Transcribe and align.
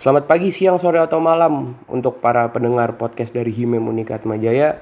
Selamat 0.00 0.32
pagi, 0.32 0.48
siang, 0.48 0.80
sore, 0.80 0.96
atau 0.96 1.20
malam 1.20 1.76
untuk 1.84 2.24
para 2.24 2.48
pendengar 2.48 2.96
podcast 2.96 3.36
dari 3.36 3.52
Himem 3.52 3.84
Unikat 3.84 4.24
Majaya. 4.24 4.80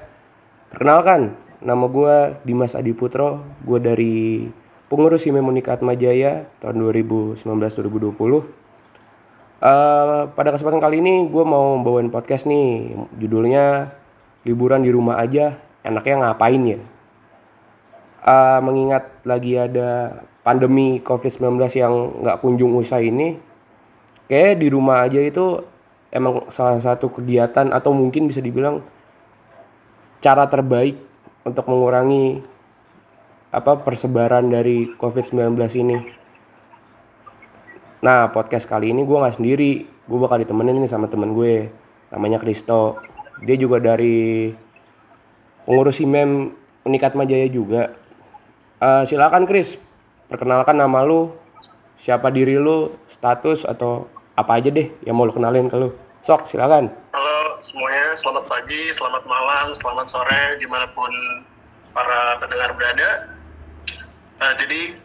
Perkenalkan, 0.71 1.35
nama 1.59 1.91
gue 1.91 2.39
Dimas 2.47 2.71
Adi 2.71 2.95
Putro. 2.95 3.43
Gue 3.67 3.83
dari 3.83 4.47
pengurus 4.87 5.27
Himem 5.27 5.43
Unikat 5.43 5.83
Majaya 5.83 6.47
tahun 6.63 6.79
2019-2020. 7.35 7.35
Uh, 9.59 10.31
pada 10.31 10.55
kesempatan 10.55 10.79
kali 10.79 11.03
ini 11.03 11.27
gue 11.27 11.43
mau 11.43 11.75
bawain 11.83 12.07
podcast 12.07 12.47
nih 12.47 12.95
judulnya 13.19 13.91
liburan 14.47 14.87
di 14.87 14.91
rumah 14.95 15.19
aja 15.19 15.59
enaknya 15.83 16.15
ngapain 16.31 16.63
ya 16.63 16.79
uh, 18.23 18.63
mengingat 18.63 19.19
lagi 19.27 19.59
ada 19.59 20.23
pandemi 20.47 21.03
covid-19 21.03 21.59
yang 21.75 22.23
nggak 22.23 22.39
kunjung 22.39 22.71
usai 22.79 23.11
ini 23.11 23.48
kayak 24.29 24.61
di 24.61 24.67
rumah 24.69 25.03
aja 25.03 25.17
itu 25.17 25.65
emang 26.13 26.47
salah 26.53 26.77
satu 26.77 27.09
kegiatan 27.09 27.73
atau 27.73 27.89
mungkin 27.91 28.29
bisa 28.29 28.39
dibilang 28.39 28.85
cara 30.21 30.45
terbaik 30.45 30.95
untuk 31.41 31.65
mengurangi 31.65 32.45
apa 33.49 33.81
persebaran 33.81 34.45
dari 34.45 34.93
covid-19 34.93 35.57
ini. 35.81 35.97
Nah 38.05 38.29
podcast 38.29 38.69
kali 38.69 38.93
ini 38.93 39.01
gue 39.01 39.17
nggak 39.17 39.41
sendiri, 39.41 39.71
gue 39.83 40.19
bakal 40.21 40.37
ditemenin 40.37 40.77
nih 40.77 40.91
sama 40.91 41.09
temen 41.09 41.33
gue, 41.33 41.73
namanya 42.13 42.37
Kristo. 42.37 43.01
Dia 43.41 43.57
juga 43.57 43.81
dari 43.81 44.53
pengurus 45.65 45.97
IMEM 46.03 46.53
Unikat 46.85 47.17
Majaya 47.17 47.49
juga. 47.49 47.97
Uh, 48.79 49.03
silakan 49.03 49.43
Kris, 49.43 49.75
perkenalkan 50.31 50.77
nama 50.77 51.03
lu, 51.03 51.35
siapa 51.99 52.31
diri 52.31 52.55
lu, 52.55 52.95
status 53.11 53.67
atau 53.67 54.07
apa 54.39 54.55
aja 54.55 54.71
deh 54.71 54.87
yang 55.03 55.19
mau 55.19 55.27
lu 55.27 55.35
kenalin 55.35 55.67
ke 55.67 55.75
lu. 55.75 55.91
Sok, 56.23 56.47
silakan. 56.47 56.87
Halo 57.11 57.59
semuanya, 57.59 58.15
selamat 58.15 58.47
pagi, 58.47 58.95
selamat 58.95 59.27
malam, 59.27 59.75
selamat 59.75 60.07
sore, 60.07 60.55
di 60.59 60.67
mana 60.67 60.87
pun 60.95 61.11
para 61.91 62.39
pendengar 62.39 62.71
berada. 62.79 63.35
Uh, 64.39 64.55
jadi 64.55 64.95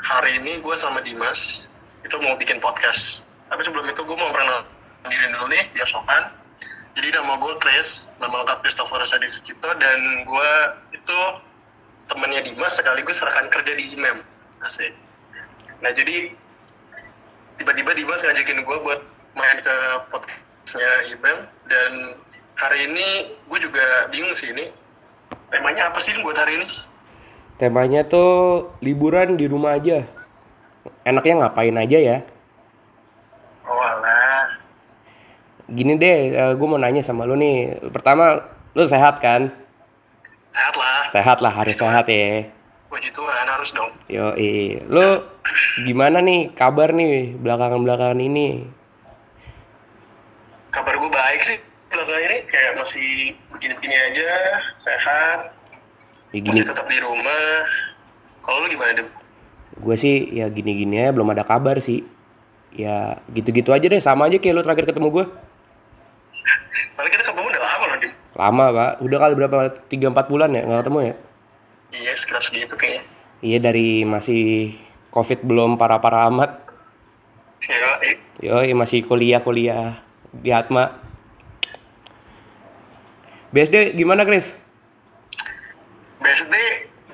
hari 0.00 0.40
ini 0.40 0.60
gue 0.60 0.76
sama 0.76 1.00
Dimas 1.00 1.68
itu 2.04 2.16
mau 2.20 2.36
bikin 2.36 2.60
podcast 2.60 3.28
tapi 3.52 3.60
sebelum 3.66 3.84
itu 3.90 4.00
gue 4.00 4.16
mau 4.16 4.32
pernah 4.32 4.64
diri 5.04 5.26
dulu 5.32 5.46
nih 5.52 5.68
biar 5.76 5.84
sopan 5.84 6.32
jadi 6.96 7.20
nama 7.20 7.36
gue 7.36 7.54
Chris 7.60 8.08
nama 8.16 8.40
lengkap 8.44 8.64
Christopher 8.64 9.04
Sadi 9.04 9.28
Sucipto 9.28 9.68
dan 9.76 10.24
gue 10.24 10.50
itu 10.96 11.18
temannya 12.08 12.40
Dimas 12.48 12.80
sekaligus 12.80 13.20
rekan 13.20 13.52
kerja 13.52 13.72
di 13.76 13.92
IMEM 13.92 14.24
asik 14.64 14.96
nah 15.84 15.92
jadi 15.92 16.32
tiba-tiba 17.60 17.92
Dimas 17.92 18.24
ngajakin 18.24 18.64
gue 18.64 18.76
buat 18.80 19.00
main 19.36 19.58
ke 19.60 19.76
podcastnya 20.08 21.12
IMEM 21.12 21.38
dan 21.68 21.92
hari 22.56 22.88
ini 22.88 23.36
gue 23.44 23.58
juga 23.60 24.08
bingung 24.08 24.32
sih 24.32 24.56
ini 24.56 24.72
temanya 25.52 25.92
apa 25.92 26.00
sih 26.00 26.16
buat 26.24 26.40
hari 26.40 26.64
ini 26.64 26.66
temanya 27.60 28.08
tuh 28.08 28.72
liburan 28.80 29.36
di 29.36 29.44
rumah 29.44 29.76
aja 29.76 30.08
enaknya 31.04 31.34
ngapain 31.46 31.76
aja 31.76 31.98
ya? 31.98 32.18
Oh 33.64 33.80
alah. 33.80 34.56
Gini 35.70 35.94
deh, 35.96 36.34
uh, 36.34 36.40
eh, 36.50 36.52
gue 36.58 36.66
mau 36.66 36.80
nanya 36.80 37.02
sama 37.04 37.26
lu 37.28 37.38
nih. 37.38 37.78
Pertama, 37.94 38.42
lu 38.74 38.82
sehat 38.82 39.22
kan? 39.22 39.54
Sehat 40.50 40.74
lah. 40.74 41.00
Sehat 41.14 41.38
lah, 41.38 41.52
harus 41.54 41.76
sehat 41.78 42.06
ya. 42.10 42.50
Puji 42.90 43.08
Tuhan, 43.14 43.46
harus 43.46 43.70
dong. 43.70 43.94
Yo, 44.10 44.34
lu 44.90 45.22
gimana 45.86 46.18
nih 46.18 46.50
kabar 46.58 46.90
nih 46.90 47.38
belakangan-belakangan 47.38 48.18
ini? 48.18 48.66
Kabar 50.74 50.98
gue 50.98 51.10
baik 51.10 51.40
sih 51.46 51.58
belakangan 51.86 52.22
ini, 52.26 52.38
kayak 52.50 52.72
masih 52.82 53.38
begini-begini 53.54 53.96
aja, 54.10 54.30
sehat. 54.82 55.54
Ya, 56.34 56.42
gini. 56.42 56.50
Masih 56.50 56.66
tetap 56.66 56.86
di 56.90 56.98
rumah. 56.98 57.66
Kalau 58.42 58.66
lu 58.66 58.74
gimana, 58.74 58.98
Dem? 58.98 59.08
gue 59.80 59.96
sih 59.96 60.26
ya 60.34 60.50
gini-gini 60.50 60.98
aja 60.98 61.14
belum 61.14 61.30
ada 61.30 61.46
kabar 61.46 61.78
sih 61.78 62.02
ya 62.74 63.22
gitu-gitu 63.30 63.70
aja 63.70 63.86
deh 63.86 64.02
sama 64.02 64.26
aja 64.26 64.42
kayak 64.42 64.54
lo 64.58 64.62
terakhir 64.66 64.90
ketemu 64.90 65.08
gue 65.14 65.24
paling 66.98 67.12
kita 67.14 67.24
ketemu 67.24 67.46
udah 67.54 67.62
lama 67.62 67.84
loh 67.86 67.98
Dim 68.02 68.12
lama 68.34 68.64
pak 68.74 68.90
udah 69.00 69.18
kali 69.22 69.34
berapa 69.38 69.56
tiga 69.86 70.06
empat 70.10 70.26
bulan 70.26 70.50
ya 70.52 70.62
nggak 70.66 70.80
ketemu 70.82 70.98
ya 71.06 71.14
iya 71.94 72.12
sekitar 72.14 72.42
segitu 72.46 72.74
kayaknya. 72.74 73.02
Iya 73.40 73.58
dari 73.58 74.04
masih 74.04 74.76
covid 75.10 75.42
belum 75.42 75.80
parah-parah 75.80 76.28
amat. 76.28 76.50
Yo 78.40 78.64
yo 78.64 78.74
masih 78.76 79.04
kuliah 79.04 79.40
kuliah 79.42 80.00
di 80.32 80.50
Atma. 80.50 80.96
BSD 83.50 83.98
gimana 83.98 84.22
Chris? 84.22 84.54
BSD 86.22 86.54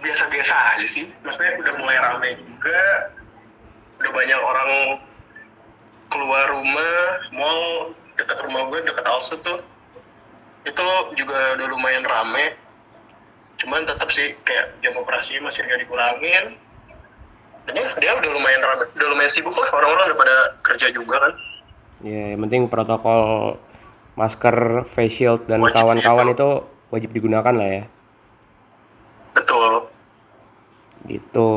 biasa-biasa 0.04 0.54
aja 0.76 0.86
sih. 0.86 1.08
Maksudnya 1.24 1.56
udah 1.62 1.74
mulai 1.80 1.96
ramai 1.96 2.30
juga. 2.36 3.10
Udah 4.02 4.12
banyak 4.12 4.40
orang 4.40 4.70
keluar 6.12 6.46
rumah 6.52 6.94
mall 7.32 7.62
dekat 8.20 8.38
rumah 8.44 8.68
gue 8.68 8.84
dekat 8.84 9.06
Alsu 9.08 9.40
tuh. 9.40 9.64
Itu 10.66 10.84
juga 11.16 11.56
udah 11.56 11.66
lumayan 11.70 12.04
rame 12.04 12.65
cuman 13.56 13.88
tetap 13.88 14.08
sih 14.12 14.36
kayak 14.44 14.76
jam 14.84 14.94
operasi 15.00 15.40
masih 15.40 15.64
nggak 15.64 15.80
dikurangin 15.86 16.44
dan 17.66 17.74
ya 17.74 17.88
dia 17.98 18.10
udah 18.14 18.30
lumayan 18.30 18.62
rame 18.62 18.84
udah 18.94 19.08
lumayan 19.10 19.32
sibuk 19.32 19.56
lah 19.56 19.68
orang-orang 19.72 20.12
udah 20.12 20.18
pada 20.18 20.36
kerja 20.62 20.86
juga 20.92 21.16
kan 21.18 21.32
ya 22.04 22.36
yang 22.36 22.40
penting 22.46 22.68
protokol 22.68 23.56
masker 24.14 24.84
face 24.84 25.20
shield 25.20 25.48
dan 25.48 25.64
kawan-kawan 25.72 26.30
itu 26.30 26.62
wajib 26.92 27.10
digunakan 27.16 27.52
lah 27.56 27.68
ya 27.68 27.84
betul 29.32 29.88
Gitu. 31.06 31.48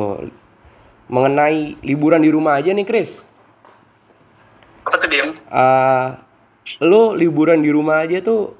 Mengenai 1.09 1.73
liburan 1.81 2.21
di 2.21 2.29
rumah 2.29 2.61
aja 2.61 2.69
nih, 2.69 2.85
Chris. 2.85 3.25
Apa 4.85 4.95
tuh, 5.01 5.09
Dim? 5.09 5.33
Uh, 5.49 6.13
lu 6.85 7.17
liburan 7.17 7.65
di 7.65 7.73
rumah 7.73 8.05
aja 8.05 8.21
tuh, 8.21 8.53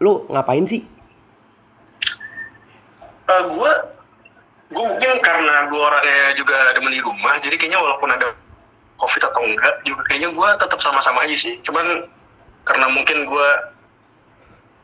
lu 0.00 0.24
ngapain 0.32 0.64
sih? 0.64 0.88
Uh, 3.26 3.32
eh, 3.32 3.42
gue 3.50 3.72
gue 4.66 4.82
mungkin 4.82 5.10
karena 5.22 5.70
gue 5.70 5.78
orangnya 5.78 6.34
juga 6.34 6.74
ada 6.74 6.80
di 6.82 7.00
rumah 7.02 7.38
jadi 7.38 7.54
kayaknya 7.54 7.78
walaupun 7.78 8.10
ada 8.10 8.34
covid 8.98 9.22
atau 9.22 9.42
enggak 9.46 9.74
juga 9.86 10.02
kayaknya 10.10 10.30
gue 10.34 10.48
tetap 10.58 10.78
sama-sama 10.82 11.22
aja 11.26 11.36
sih. 11.38 11.54
Cuman 11.62 12.06
karena 12.66 12.86
mungkin 12.90 13.30
gue 13.30 13.48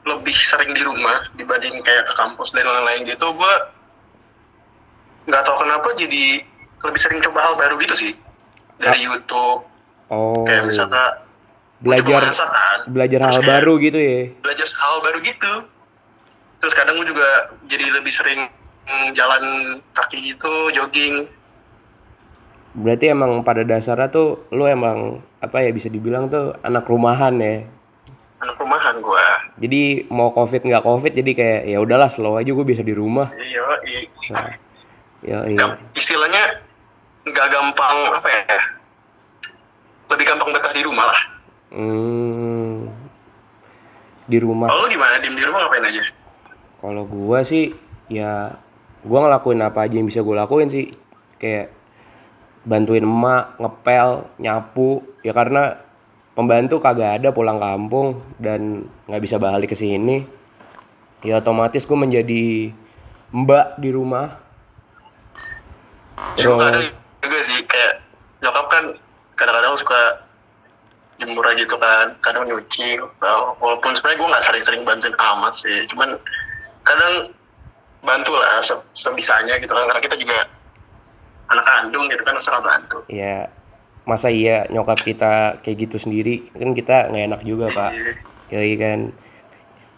lebih 0.02 0.34
sering 0.34 0.74
di 0.74 0.82
rumah 0.82 1.30
dibanding 1.38 1.78
kayak 1.82 2.10
ke 2.10 2.14
kampus 2.18 2.50
dan 2.50 2.66
lain-lain 2.66 3.06
gitu 3.06 3.30
gue 3.30 3.54
nggak 5.30 5.42
tahu 5.46 5.56
kenapa 5.62 5.94
jadi 5.94 6.42
lebih 6.82 6.98
sering 6.98 7.22
coba 7.22 7.38
hal 7.46 7.54
baru 7.54 7.74
gitu 7.78 7.94
sih. 7.94 8.12
Dari 8.82 9.02
ah. 9.02 9.06
YouTube. 9.06 9.62
Oh. 10.10 10.42
Kayak 10.42 10.70
misalnya 10.70 11.22
belajar 11.82 12.30
kan? 12.30 12.78
belajar 12.90 13.18
terus 13.18 13.38
hal 13.38 13.46
baru 13.46 13.72
gitu 13.82 13.98
ya? 13.98 14.20
Belajar 14.42 14.66
hal 14.70 14.96
baru 15.02 15.18
gitu 15.22 15.52
terus 16.62 16.72
kadang 16.78 16.94
gue 17.02 17.10
juga 17.10 17.50
jadi 17.66 17.90
lebih 17.90 18.14
sering 18.14 18.46
jalan 19.18 19.76
kaki 19.92 20.32
gitu 20.32 20.70
jogging 20.70 21.26
berarti 22.72 23.12
emang 23.12 23.42
pada 23.44 23.66
dasarnya 23.66 24.08
tuh 24.08 24.46
lo 24.54 24.64
emang 24.64 25.20
apa 25.42 25.60
ya 25.60 25.74
bisa 25.74 25.90
dibilang 25.92 26.30
tuh 26.30 26.56
anak 26.62 26.86
rumahan 26.86 27.34
ya 27.36 27.66
anak 28.40 28.56
rumahan 28.56 29.02
gue 29.02 29.26
jadi 29.60 29.82
mau 30.08 30.30
covid 30.30 30.62
nggak 30.64 30.86
covid 30.86 31.12
jadi 31.12 31.30
kayak 31.34 31.60
ya 31.68 31.78
udahlah 31.82 32.08
slow 32.08 32.40
aja 32.40 32.48
gue 32.48 32.66
bisa 32.66 32.80
di 32.80 32.94
rumah 32.96 33.28
iya 33.36 33.60
iya 33.84 34.00
nah 34.32 34.62
Ya, 35.22 35.38
iya. 35.46 35.78
Istilahnya 35.94 36.66
nggak 37.22 37.46
gampang 37.46 37.96
apa 38.10 38.26
ya? 38.26 38.58
Lebih 40.10 40.24
gampang 40.26 40.50
betah 40.50 40.74
di 40.74 40.82
rumah 40.82 41.06
lah. 41.06 41.20
Hmm, 41.72 42.90
di 44.26 44.38
rumah. 44.42 44.66
Kalau 44.66 44.90
gimana? 44.90 45.22
Diem 45.22 45.38
di 45.38 45.46
rumah 45.46 45.62
ngapain 45.62 45.86
aja? 45.86 46.02
Kalau 46.82 47.06
gua 47.06 47.46
sih 47.46 47.70
ya 48.10 48.58
gua 49.06 49.18
ngelakuin 49.24 49.62
apa 49.62 49.86
aja 49.86 49.94
yang 49.96 50.10
bisa 50.10 50.20
gua 50.20 50.44
lakuin 50.44 50.68
sih. 50.68 50.90
Kayak 51.38 51.70
bantuin 52.66 53.06
emak, 53.06 53.56
ngepel, 53.62 54.26
nyapu. 54.42 55.06
Ya 55.22 55.30
karena 55.30 55.78
pembantu 56.34 56.82
kagak 56.82 57.22
ada 57.22 57.30
pulang 57.30 57.62
kampung 57.62 58.18
dan 58.42 58.90
nggak 59.06 59.22
bisa 59.22 59.38
balik 59.38 59.72
ke 59.72 59.78
sini. 59.78 60.26
Ya 61.22 61.38
otomatis 61.38 61.86
gue 61.86 61.94
menjadi 61.94 62.74
mbak 63.32 63.80
di 63.80 63.88
rumah 63.94 64.36
ya 66.36 66.44
gue 66.44 66.56
kadang 66.60 66.84
juga 67.24 67.38
sih 67.44 67.58
kayak 67.64 67.94
nyokap 68.44 68.66
kan 68.68 68.84
kadang-kadang 69.40 69.74
suka 69.80 70.00
jemur 71.16 71.44
aja 71.48 71.64
gitu 71.64 71.76
kan 71.80 72.12
kadang 72.20 72.44
nyuci 72.44 73.00
walaupun 73.60 73.96
sebenarnya 73.96 74.18
gue 74.20 74.28
nggak 74.36 74.44
sering-sering 74.44 74.82
bantuin 74.84 75.16
amat 75.16 75.52
sih 75.56 75.88
cuman 75.88 76.20
kadang 76.82 77.34
bantu 78.02 78.34
lah 78.34 78.58
sebisanya 78.92 79.62
gitu 79.62 79.70
kan 79.70 79.86
karena 79.86 80.02
kita 80.02 80.18
juga 80.18 80.46
anak 81.46 81.64
kandung 81.64 82.10
gitu 82.10 82.22
kan 82.26 82.36
selalu 82.42 82.62
bantu. 82.66 82.98
Iya. 83.06 83.50
Masa 84.02 84.34
iya 84.34 84.66
nyokap 84.66 84.98
kita 84.98 85.62
kayak 85.62 85.76
gitu 85.86 85.96
sendiri 86.02 86.50
kan 86.50 86.74
kita 86.74 87.10
nggak 87.10 87.24
enak 87.30 87.40
juga 87.46 87.70
pak. 87.70 87.90
Iya. 87.94 88.12
Yoi 88.52 88.74
kan. 88.76 89.00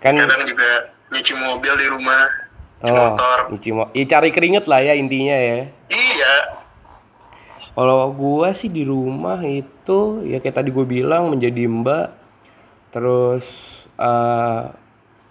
Kan 0.04 0.14
kadang 0.20 0.44
juga 0.44 0.70
nyuci 1.08 1.32
mobil 1.32 1.72
di 1.80 1.86
rumah 1.88 2.22
oh 2.84 2.92
motor. 2.92 3.38
nyuci 3.48 3.70
mo- 3.72 3.92
ya 3.96 4.04
cari 4.04 4.28
keringet 4.28 4.68
lah 4.68 4.84
ya 4.84 4.92
intinya 4.92 5.36
ya. 5.36 5.72
Iya. 5.88 6.34
Kalau 7.74 8.12
gua 8.14 8.54
sih 8.54 8.70
di 8.70 8.86
rumah 8.86 9.42
itu 9.42 10.22
ya 10.22 10.38
kayak 10.38 10.62
tadi 10.62 10.70
gue 10.70 10.86
bilang 10.86 11.26
menjadi 11.26 11.66
mbak, 11.66 12.06
terus 12.94 13.46
eh, 13.98 14.62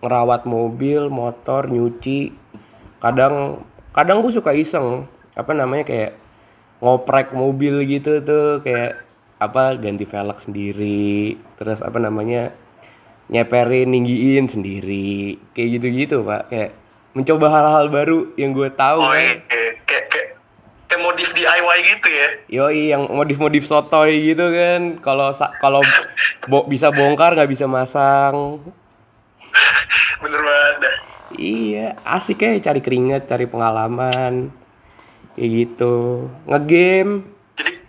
ngerawat 0.04 0.44
mobil, 0.44 1.08
motor, 1.08 1.72
nyuci. 1.72 2.36
Kadang 3.00 3.64
kadang 3.96 4.20
gue 4.20 4.36
suka 4.36 4.52
iseng 4.52 5.08
apa 5.34 5.56
namanya 5.56 5.88
kayak 5.88 6.12
ngoprek 6.84 7.32
mobil 7.32 7.88
gitu 7.88 8.20
tuh 8.22 8.60
kayak 8.60 9.00
apa 9.40 9.80
ganti 9.80 10.04
velg 10.04 10.38
sendiri, 10.44 11.40
terus 11.56 11.80
apa 11.80 12.00
namanya 12.00 12.52
nyeperin, 13.32 13.88
ninggiin 13.92 14.52
sendiri, 14.52 15.40
kayak 15.56 15.80
gitu-gitu 15.80 16.28
pak. 16.28 16.52
Kayak 16.52 16.72
mencoba 17.14 17.48
hal-hal 17.48 17.88
baru 17.88 18.20
yang 18.36 18.52
gue 18.52 18.70
tahu 18.74 19.00
oh 19.00 19.14
kan. 19.14 19.22
iya 19.22 19.34
kayak 19.46 19.74
kayak 19.86 20.06
kayak 20.90 21.02
modif 21.02 21.30
DIY 21.38 21.78
gitu 21.86 22.08
ya 22.10 22.30
Yoi 22.50 22.84
yang 22.90 23.06
modif-modif 23.10 23.64
sotoy 23.70 24.34
gitu 24.34 24.50
kan. 24.50 24.82
Kalau 25.00 25.30
kalau 25.62 25.82
bo- 26.52 26.66
bisa 26.66 26.90
bongkar 26.90 27.38
nggak 27.38 27.50
bisa 27.50 27.70
masang. 27.70 28.66
Bener 30.22 30.42
banget 30.42 30.78
dah 30.82 30.96
Iya, 31.34 31.98
asik 32.06 32.46
ya 32.46 32.54
cari 32.62 32.78
keringet, 32.78 33.26
cari 33.26 33.50
pengalaman. 33.50 34.54
Kayak 35.34 35.50
gitu. 35.50 36.30
Ngegame, 36.46 37.26
jadi 37.58 37.82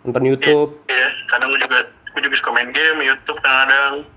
nonton 0.00 0.24
YouTube. 0.24 0.70
ya 0.88 1.08
kadang 1.28 1.52
gue 1.52 1.60
juga 1.60 1.84
gue 1.84 2.20
juga 2.24 2.36
suka 2.40 2.50
main 2.50 2.72
game 2.72 3.04
YouTube 3.04 3.36
kadang 3.44 4.08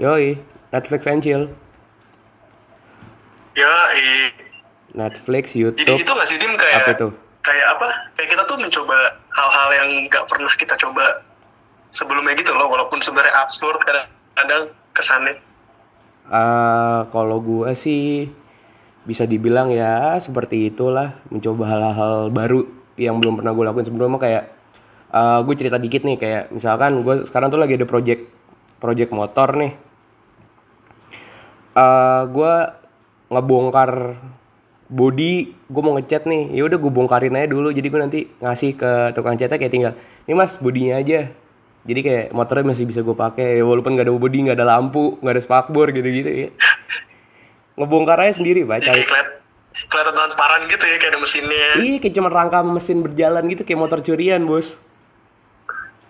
Yoi, 0.00 0.40
Netflix 0.72 1.04
and 1.04 1.20
chill. 1.20 1.52
ya 3.52 3.92
Netflix, 4.90 5.52
jadi 5.52 5.68
YouTube. 5.68 6.00
itu 6.00 6.10
nggak 6.10 6.28
sih 6.30 6.38
dim 6.40 6.56
kayak 6.56 6.80
Apa 6.80 6.90
itu? 6.96 7.08
kayak 7.44 7.66
apa 7.76 7.86
kayak 8.16 8.28
kita 8.30 8.42
tuh 8.48 8.56
mencoba 8.56 8.96
hal-hal 9.30 9.68
yang 9.76 9.88
nggak 10.08 10.24
pernah 10.24 10.48
kita 10.56 10.80
coba 10.80 11.20
sebelumnya 11.92 12.32
gitu 12.34 12.56
loh 12.56 12.72
walaupun 12.72 13.04
sebenarnya 13.04 13.36
absurd 13.36 13.76
kadang-kadang 13.84 14.72
kesannya 14.96 15.36
Eh, 16.24 17.00
kalau 17.12 17.36
gua 17.44 17.76
sih 17.76 18.32
bisa 19.04 19.28
dibilang 19.28 19.68
ya 19.68 20.16
seperti 20.16 20.72
itulah 20.72 21.20
mencoba 21.28 21.64
hal-hal 21.68 22.32
baru 22.32 22.64
yang 22.96 23.20
belum 23.20 23.40
pernah 23.44 23.52
gue 23.52 23.64
lakuin. 23.68 23.86
Sebelumnya 23.86 24.16
kayak 24.16 24.44
eh 25.14 25.38
gue 25.44 25.54
cerita 25.54 25.76
dikit 25.76 26.02
nih 26.02 26.16
kayak 26.16 26.42
misalkan 26.50 27.04
gue 27.04 27.28
sekarang 27.28 27.52
tuh 27.52 27.60
lagi 27.60 27.76
ada 27.76 27.84
project 27.84 28.24
project 28.80 29.10
motor 29.12 29.52
nih. 29.60 29.72
Eh 31.76 32.22
gue 32.32 32.54
ngebongkar 33.28 34.16
body 34.88 35.34
gue 35.68 35.82
mau 35.84 35.92
ngecat 36.00 36.24
nih. 36.24 36.56
Ya 36.56 36.64
udah 36.64 36.78
gue 36.80 36.92
bongkarin 36.92 37.36
aja 37.36 37.48
dulu 37.52 37.68
jadi 37.68 37.86
gue 37.92 38.00
nanti 38.00 38.20
ngasih 38.40 38.70
ke 38.80 39.12
tukang 39.12 39.36
catnya 39.36 39.60
kayak 39.60 39.74
tinggal 39.74 39.92
ini 40.24 40.32
mas 40.32 40.56
bodinya 40.56 40.96
aja 40.96 41.28
jadi 41.84 42.00
kayak 42.00 42.26
motornya 42.32 42.64
masih 42.72 42.88
bisa 42.88 43.04
gue 43.04 43.12
pakai 43.12 43.60
walaupun 43.60 43.92
nggak 43.92 44.08
ada 44.08 44.14
body 44.16 44.38
nggak 44.48 44.56
ada 44.56 44.66
lampu 44.66 45.20
nggak 45.20 45.34
ada 45.36 45.42
spakbor 45.44 45.92
gitu 45.92 46.08
gitu 46.08 46.30
ya. 46.32 46.48
Ngebongkar 47.78 48.24
aja 48.24 48.40
sendiri 48.40 48.64
pak 48.64 48.80
cari. 48.80 49.04
Keliat, 49.04 49.28
kelihatan 49.92 50.14
transparan 50.16 50.60
gitu 50.72 50.84
ya 50.88 50.96
kayak 50.96 51.12
ada 51.12 51.20
mesinnya. 51.20 51.68
Iya 51.76 51.96
kayak 52.00 52.14
cuma 52.16 52.28
rangka 52.32 52.58
mesin 52.64 52.98
berjalan 53.04 53.44
gitu 53.52 53.62
kayak 53.68 53.80
motor 53.80 54.00
curian 54.00 54.42
bos. 54.48 54.80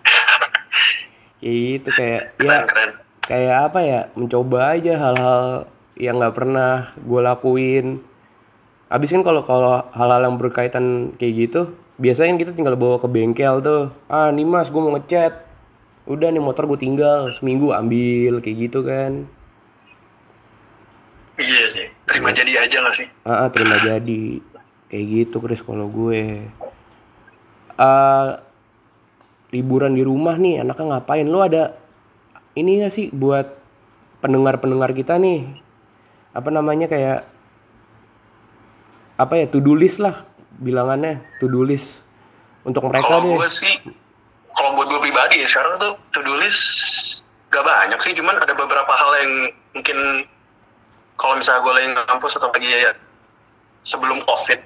Kayak 1.45 1.57
gitu 1.61 1.89
kayak 1.93 2.21
ya 2.41 2.63
keren. 2.63 2.65
keren 2.65 2.91
kayak 3.25 3.73
apa 3.73 3.79
ya 3.81 3.99
mencoba 4.13 4.77
aja 4.77 4.93
hal-hal 5.01 5.65
yang 5.97 6.21
nggak 6.21 6.35
pernah 6.35 6.93
gue 6.97 7.21
lakuin. 7.21 7.85
Abis 8.87 9.11
kan 9.11 9.25
kalau 9.25 9.41
kalau 9.41 9.81
hal-hal 9.91 10.21
yang 10.29 10.37
berkaitan 10.37 11.17
kayak 11.17 11.49
gitu 11.49 11.61
biasanya 11.95 12.35
kan 12.35 12.39
kita 12.43 12.51
tinggal 12.53 12.77
bawa 12.77 13.01
ke 13.01 13.07
bengkel 13.09 13.59
tuh. 13.65 13.91
Ah 14.07 14.29
nih 14.29 14.45
mas 14.45 14.69
gue 14.69 14.81
mau 14.81 14.93
ngecat 14.93 15.44
udah 16.05 16.29
nih 16.29 16.41
motor 16.41 16.69
gue 16.69 16.77
tinggal 16.77 17.33
seminggu 17.33 17.73
ambil 17.73 18.37
kayak 18.41 18.69
gitu 18.69 18.85
kan. 18.85 19.25
Iya 21.35 21.65
sih 21.67 21.87
terima 22.07 22.31
jadi 22.31 22.63
aja 22.63 22.85
gak 22.85 22.95
sih? 22.95 23.07
Ah 23.27 23.45
ah, 23.45 23.47
terima 23.51 23.81
jadi. 23.81 24.39
Kayak 24.87 25.05
gitu 25.09 25.37
Chris 25.41 25.65
kalau 25.65 25.89
gue. 25.89 26.45
Ah 27.75 28.39
liburan 29.49 29.97
di 29.97 30.05
rumah 30.05 30.37
nih 30.37 30.61
anaknya 30.61 30.95
ngapain? 30.95 31.27
Lo 31.27 31.41
ada 31.43 31.75
ini 32.55 32.85
gak 32.85 32.93
sih 32.93 33.09
buat 33.11 33.49
pendengar-pendengar 34.21 34.93
kita 34.93 35.17
nih? 35.17 35.43
Apa 36.31 36.53
namanya 36.53 36.87
kayak 36.87 37.27
apa 39.15 39.33
ya 39.39 39.45
to 39.47 39.63
do 39.63 39.71
list 39.75 40.03
lah 40.03 40.15
bilangannya 40.59 41.23
to 41.39 41.47
do 41.47 41.63
list 41.63 42.03
untuk 42.67 42.83
mereka 42.91 43.15
kalau 43.15 43.23
deh. 43.23 43.35
gue 43.39 43.47
sih 43.47 43.75
kalau 44.55 44.75
buat 44.75 44.87
gue 44.87 44.99
pribadi 45.03 45.43
ya 45.43 45.47
sekarang 45.47 45.77
tuh 45.77 45.93
to 46.15 46.19
do 46.23 46.33
list 46.39 47.21
gak 47.51 47.63
banyak 47.63 47.99
sih 48.01 48.15
cuman 48.15 48.39
ada 48.39 48.55
beberapa 48.55 48.91
hal 48.91 49.11
yang 49.21 49.31
mungkin 49.75 50.27
kalau 51.15 51.39
misalnya 51.39 51.63
gue 51.63 51.73
lagi 51.75 51.87
ngampus 51.95 52.35
atau 52.39 52.51
lagi 52.51 52.67
ya 52.67 52.91
sebelum 53.85 54.19
covid 54.23 54.59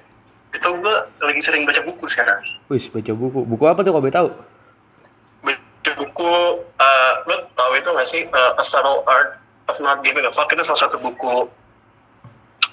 itu 0.50 0.68
gue 0.82 0.94
lagi 1.22 1.40
sering 1.42 1.62
baca 1.62 1.78
buku 1.86 2.10
sekarang. 2.10 2.42
Wis 2.66 2.90
baca 2.90 3.14
buku. 3.14 3.46
Buku 3.46 3.64
apa 3.70 3.86
tuh 3.86 3.94
kalau 3.94 4.02
boleh 4.02 4.16
tahu? 4.16 4.28
Baca 5.46 5.92
buku 5.94 6.32
eh 6.82 7.12
lo 7.30 7.36
tau 7.54 7.72
itu 7.78 7.88
gak 7.94 8.08
sih 8.08 8.22
eh, 8.26 8.52
A 8.58 8.64
Subtle 8.66 9.06
Art 9.06 9.38
of 9.70 9.78
Not 9.78 10.02
Giving 10.02 10.26
a 10.26 10.32
Fuck? 10.34 10.50
Itu 10.50 10.66
salah 10.66 10.90
satu 10.90 10.98
buku 10.98 11.46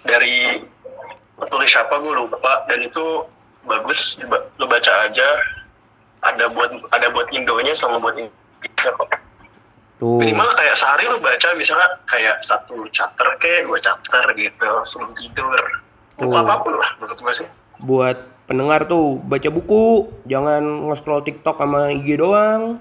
dari 0.10 0.66
petulis 1.38 1.70
siapa 1.70 2.02
gue 2.02 2.14
lupa. 2.18 2.66
Dan 2.66 2.82
itu 2.82 3.22
bagus 3.70 4.18
lo 4.58 4.66
baca 4.66 4.94
aja 5.06 5.30
ada 6.28 6.46
buat 6.52 6.72
ada 6.92 7.08
buat 7.10 7.28
Indonya 7.32 7.72
sama 7.72 7.98
buat 7.98 8.16
Indonesia 8.16 8.92
kok. 8.92 9.08
Tuh. 9.98 10.22
Minimal 10.22 10.54
kayak 10.54 10.78
sehari 10.78 11.10
lo 11.10 11.18
baca 11.18 11.58
misalnya 11.58 11.90
kayak 12.06 12.46
satu 12.46 12.86
chapter 12.92 13.26
kayak 13.40 13.66
dua 13.66 13.80
chapter 13.80 14.22
gitu 14.36 14.70
sebelum 14.86 15.16
tidur. 15.16 15.58
Buku 16.18 16.34
Oh. 16.34 16.42
apa 16.42 16.62
pun 16.62 16.74
lah 16.78 16.90
menurut 16.98 17.18
gue 17.18 17.34
sih. 17.34 17.48
Buat 17.82 18.18
pendengar 18.46 18.86
tuh 18.86 19.18
baca 19.20 19.50
buku 19.50 20.06
jangan 20.26 20.62
nge-scroll 20.90 21.26
TikTok 21.26 21.58
sama 21.58 21.90
IG 21.90 22.18
doang. 22.18 22.78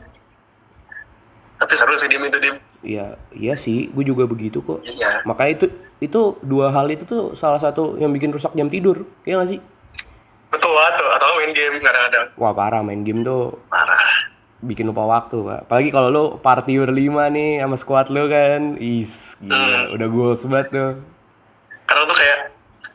Tapi 1.57 1.73
seru 1.73 1.97
sih 1.97 2.05
dim 2.07 2.21
itu 2.21 2.37
dim 2.37 2.57
Iya, 2.85 3.17
iya 3.33 3.57
sih, 3.57 3.89
gue 3.91 4.05
juga 4.05 4.29
begitu 4.29 4.61
kok. 4.61 4.85
iya. 4.85 5.25
Makanya 5.25 5.53
itu 5.59 5.67
itu 5.99 6.21
dua 6.39 6.69
hal 6.71 6.87
itu 6.87 7.03
tuh 7.03 7.33
salah 7.33 7.59
satu 7.59 7.97
yang 7.97 8.13
bikin 8.13 8.31
rusak 8.31 8.53
jam 8.53 8.69
tidur, 8.69 9.09
iya 9.25 9.41
gak 9.41 9.49
sih? 9.49 9.61
Betul 10.49 10.71
banget 10.71 10.93
tuh 10.97 11.09
atau 11.11 11.29
main 11.37 11.53
game 11.53 11.77
kadang-kadang 11.79 12.27
Wah 12.35 12.53
parah 12.53 12.81
main 12.81 13.03
game 13.03 13.21
tuh 13.21 13.59
parah 13.67 14.03
bikin 14.57 14.89
lupa 14.89 15.05
waktu 15.05 15.37
pak. 15.41 15.59
Apalagi 15.69 15.91
kalau 15.93 16.09
lo 16.09 16.25
party 16.41 16.81
berlima 16.81 17.29
nih 17.29 17.61
sama 17.61 17.77
squad 17.77 18.09
lo 18.09 18.25
kan, 18.27 18.81
is 18.81 19.37
gila, 19.39 19.93
udah 19.93 20.09
goals 20.09 20.43
banget 20.45 20.69
tuh. 20.73 20.91
karena 21.85 22.03
tuh 22.03 22.17
kayak 22.17 22.39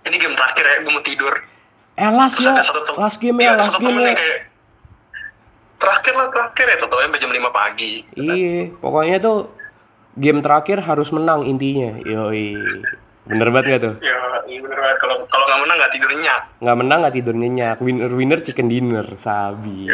ini 0.03 0.15
game 0.17 0.35
terakhir 0.35 0.63
ya 0.63 0.75
gue 0.81 0.91
mau 0.91 0.99
tidur 1.01 1.33
Eh 1.93 2.09
last 2.09 2.41
Terus 2.41 2.49
ya, 2.49 2.63
last 2.97 3.17
game 3.19 3.37
iya, 3.39 3.53
ya, 3.53 3.61
last 3.61 3.71
satu 3.71 3.83
game 3.83 3.99
ya. 4.01 4.13
kayak 4.17 4.39
terakhir 5.77 6.13
lah 6.13 6.27
terakhir 6.29 6.65
ya 6.65 6.77
totalnya 6.77 7.07
sampai 7.07 7.19
jam 7.19 7.31
5 7.31 7.49
pagi 7.51 7.91
Iya, 8.15 8.55
pokoknya 8.77 9.17
tuh 9.17 9.37
game 10.13 10.39
terakhir 10.41 10.77
harus 10.81 11.09
menang 11.09 11.41
intinya. 11.41 11.97
Yoi, 12.01 12.57
bener 13.23 13.47
banget 13.49 13.65
gak 13.69 13.81
tuh? 13.81 13.95
ya 14.01 14.11
iya 14.11 14.17
bener 14.59 14.75
banget 14.75 14.97
kalau 14.99 15.15
kalau 15.31 15.45
nggak 15.47 15.61
menang 15.63 15.77
nggak 15.79 15.93
tidur 15.95 16.09
nyenyak 16.11 16.41
Nggak 16.59 16.77
menang 16.77 16.99
nggak 16.99 17.15
tidur 17.15 17.35
nyenyak, 17.37 17.77
winner 17.79 18.11
winner 18.11 18.39
chicken 18.43 18.67
dinner, 18.67 19.07
sabi. 19.15 19.87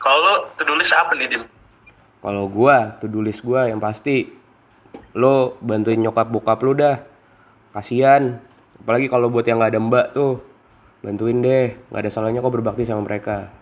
Kalau 0.00 0.18
lo 0.22 0.34
do 0.56 0.74
list 0.78 0.94
apa 0.96 1.12
nih 1.12 1.28
dim 1.28 1.42
Kalau 2.24 2.48
gua, 2.48 2.96
do 3.04 3.20
list 3.20 3.44
gua 3.44 3.68
yang 3.68 3.82
pasti 3.82 4.24
lo 5.18 5.60
bantuin 5.60 6.00
nyokap 6.00 6.30
bokap 6.32 6.58
lu 6.64 6.72
dah. 6.72 6.96
Kasian. 7.76 8.40
Apalagi 8.80 9.12
kalau 9.12 9.28
buat 9.28 9.44
yang 9.44 9.60
nggak 9.60 9.72
ada 9.76 9.80
mbak 9.80 10.06
tuh. 10.16 10.40
Bantuin 11.04 11.44
deh, 11.44 11.76
nggak 11.92 12.00
ada 12.00 12.10
salahnya 12.10 12.40
kok 12.40 12.54
berbakti 12.54 12.88
sama 12.88 13.04
mereka. 13.04 13.52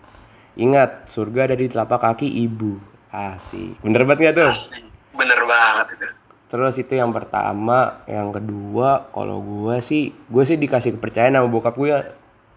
Ingat, 0.55 1.11
surga 1.11 1.51
ada 1.51 1.55
di 1.59 1.67
telapak 1.67 1.99
kaki 1.99 2.29
ibu. 2.45 2.79
Asik. 3.11 3.83
Bener 3.83 4.07
banget 4.07 4.31
gak 4.31 4.35
tuh? 4.39 4.49
Asli. 4.49 4.81
bener 5.13 5.45
banget 5.45 5.87
itu 5.93 6.07
Terus 6.53 6.77
itu 6.77 6.93
yang 6.93 7.09
pertama, 7.09 8.05
yang 8.05 8.29
kedua, 8.29 9.09
kalau 9.09 9.41
gua 9.41 9.81
sih, 9.81 10.13
gua 10.29 10.45
sih 10.45 10.53
dikasih 10.53 11.01
kepercayaan 11.01 11.33
sama 11.33 11.49
bokap 11.49 11.73
gue. 11.73 11.89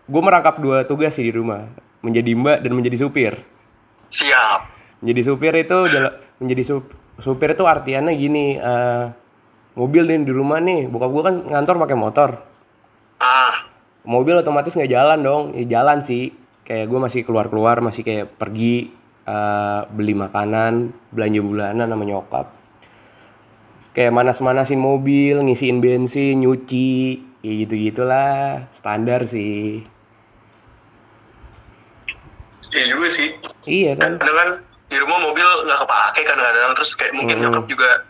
Gue 0.05 0.21
merangkap 0.21 0.61
dua 0.61 0.85
tugas 0.85 1.17
sih 1.17 1.25
di 1.25 1.33
rumah, 1.33 1.65
menjadi 2.05 2.37
mbak 2.37 2.59
dan 2.61 2.73
menjadi 2.77 3.09
supir. 3.09 3.41
siap 4.13 4.69
Menjadi 5.01 5.23
supir 5.33 5.53
itu 5.57 5.79
menjadi 6.39 6.63
sup- 6.63 6.95
supir 7.19 7.57
itu 7.57 7.65
artiannya 7.65 8.13
gini, 8.15 8.61
eh, 8.61 9.05
mobil 9.75 10.05
nih 10.07 10.29
di 10.29 10.33
rumah 10.37 10.61
nih, 10.61 10.93
bokap 10.93 11.11
gue 11.11 11.23
kan 11.25 11.35
ngantor 11.57 11.75
pakai 11.81 11.97
motor. 11.97 12.31
ah 13.19 13.65
Mobil 14.07 14.39
otomatis 14.39 14.77
nggak 14.77 14.93
jalan 14.93 15.19
dong, 15.25 15.43
ya 15.57 15.81
jalan 15.81 16.05
sih. 16.05 16.37
kayak 16.67 16.91
gue 16.91 16.99
masih 16.99 17.23
keluar 17.23 17.47
keluar 17.47 17.79
masih 17.79 18.03
kayak 18.03 18.27
pergi 18.37 18.91
eh, 19.23 19.81
beli 19.87 20.19
makanan 20.19 20.91
belanja 21.15 21.41
bulanan 21.41 21.87
sama 21.87 22.03
nyokap 22.03 22.56
kayak 23.97 24.13
manas-manasin 24.13 24.77
mobil 24.77 25.41
ngisiin 25.41 25.81
bensin 25.81 26.45
nyuci 26.45 27.17
ya 27.41 27.53
gitu 27.65 27.75
gitulah 27.81 28.69
standar 28.77 29.25
sih 29.25 29.81
Iya 32.77 32.93
juga 32.93 33.09
sih. 33.09 33.33
iya 33.65 33.97
kan 33.97 34.21
Kadang 34.21 34.37
kan 34.37 34.51
di 34.93 34.97
rumah 35.01 35.19
mobil 35.25 35.49
nggak 35.65 35.81
kepake 35.81 36.23
kan 36.29 36.37
kadang 36.37 36.73
terus 36.77 36.93
kayak 36.93 37.17
mungkin 37.17 37.41
nyokap 37.41 37.65
juga 37.67 38.05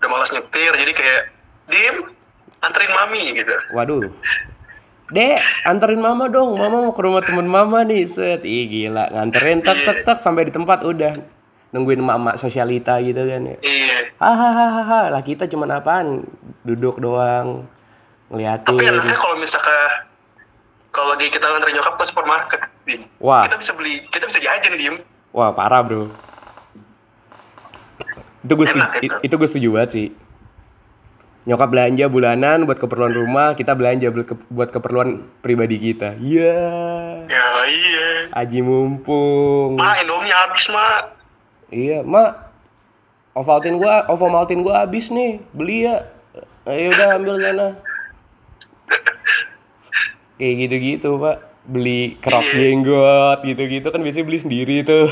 udah 0.00 0.08
malas 0.08 0.32
nyetir 0.32 0.72
jadi 0.72 0.92
kayak 0.96 1.22
dim 1.68 1.96
anterin 2.64 2.92
mami 2.96 3.36
gitu. 3.36 3.52
waduh 3.76 4.08
Dek, 5.10 5.42
anterin 5.66 5.98
mama 5.98 6.30
dong. 6.30 6.54
Mama 6.54 6.86
mau 6.86 6.94
ke 6.94 7.02
rumah 7.02 7.18
temen 7.18 7.42
mama 7.42 7.82
nih. 7.82 8.06
Set. 8.06 8.46
Ih 8.46 8.70
gila, 8.70 9.10
nganterin 9.10 9.58
tek 9.58 9.82
tek 9.82 9.98
tek 10.06 10.22
sampai 10.22 10.46
di 10.46 10.54
tempat 10.54 10.86
udah 10.86 11.10
nungguin 11.70 11.98
emak-emak 11.98 12.36
sosialita 12.36 12.98
gitu 12.98 13.22
kan 13.22 13.42
ya. 13.46 13.56
Iya. 13.60 13.98
Hahaha, 14.16 15.08
lah 15.08 15.22
kita 15.22 15.46
cuma 15.46 15.64
apaan? 15.66 16.26
Duduk 16.60 16.98
doang 16.98 17.64
ngeliatin. 18.28 18.68
Tapi 18.68 18.84
enaknya 18.84 19.16
kalau 19.16 19.36
misalkan 19.36 20.06
kalau 20.90 21.14
lagi 21.14 21.30
kita 21.30 21.46
nganterin 21.46 21.78
nyokap 21.78 21.94
ke 21.96 22.04
supermarket, 22.04 22.60
dim, 22.82 23.06
Wah. 23.16 23.46
kita 23.46 23.56
bisa 23.56 23.72
beli, 23.72 24.02
kita 24.10 24.26
bisa 24.26 24.38
jajan 24.38 24.74
dim. 24.74 24.94
Wah, 25.30 25.54
parah, 25.54 25.80
Bro. 25.80 26.10
Itu 28.40 28.52
gue 28.56 28.66
setuju, 28.66 28.82
Enak, 28.82 28.92
enak. 28.98 29.18
itu 29.22 29.34
gue 29.36 29.48
setuju 29.48 29.68
banget 29.70 29.90
sih. 29.92 30.08
Nyokap 31.40 31.68
belanja 31.70 32.04
bulanan 32.08 32.58
buat 32.64 32.76
keperluan 32.76 33.14
rumah, 33.14 33.54
kita 33.54 33.72
belanja 33.72 34.10
buat, 34.10 34.26
ke- 34.26 34.48
buat 34.48 34.68
keperluan 34.68 35.08
pribadi 35.40 35.76
kita. 35.78 36.18
Iya. 36.18 36.60
Ya 37.24 37.46
iya. 37.64 38.08
Aji 38.34 38.60
mumpung. 38.60 39.78
Ma, 39.78 39.96
Indomie 39.96 40.28
habis 40.28 40.66
mak. 40.68 41.19
Iya, 41.70 42.02
Mak. 42.02 42.50
Ovaltine 43.38 43.78
gua, 43.78 44.10
Ovomaltine 44.10 44.62
gua 44.66 44.82
habis 44.84 45.06
nih. 45.08 45.38
Beli 45.54 45.86
ya. 45.86 46.10
Ayo 46.66 46.90
udah 46.92 47.08
ambil 47.16 47.38
sana. 47.38 47.78
Kayak 50.34 50.54
gitu-gitu, 50.66 51.10
Pak. 51.16 51.38
Beli 51.70 52.18
kerop 52.18 52.42
Iya. 52.42 52.54
jenggot 52.74 53.38
gitu-gitu 53.46 53.88
kan 53.92 54.00
biasanya 54.02 54.26
beli 54.26 54.38
sendiri 54.40 54.76
tuh. 54.82 55.06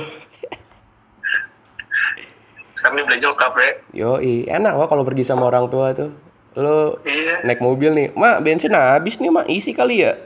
Sekarang 2.74 2.98
ini 2.98 3.02
beli 3.06 3.18
nyokap 3.22 3.52
ya. 3.54 3.70
Yoi, 3.94 4.46
enak 4.48 4.74
Pak 4.74 4.88
kalau 4.90 5.04
pergi 5.06 5.22
sama 5.22 5.46
orang 5.46 5.70
tua 5.70 5.94
tuh. 5.94 6.10
Lo 6.58 6.98
Iya. 7.06 7.46
naik 7.46 7.62
mobil 7.62 7.94
nih, 7.94 8.08
Mak, 8.18 8.42
bensin 8.42 8.74
habis 8.74 9.22
nih, 9.22 9.30
Mak. 9.30 9.46
Isi 9.46 9.70
kali 9.70 10.02
ya. 10.02 10.18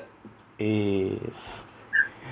Is. 0.56 1.68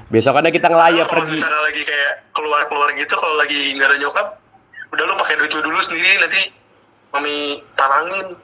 Besokannya 0.09 0.51
kita 0.51 0.67
ngelayap 0.67 1.07
Kalau 1.07 1.23
pergi. 1.23 1.35
misalnya 1.35 1.61
lagi 1.63 1.83
kayak 1.83 2.13
keluar-keluar 2.31 2.89
gitu, 2.93 3.15
kalau 3.15 3.35
lagi 3.37 3.75
nggak 3.75 3.89
ada 3.89 3.97
nyokap, 3.97 4.27
udah 4.91 5.05
lu 5.05 5.15
pakai 5.15 5.35
duit 5.37 5.53
lu 5.53 5.63
dulu 5.63 5.79
sendiri, 5.79 6.19
nanti 6.19 6.51
mami 7.11 7.37
talangin, 7.73 8.35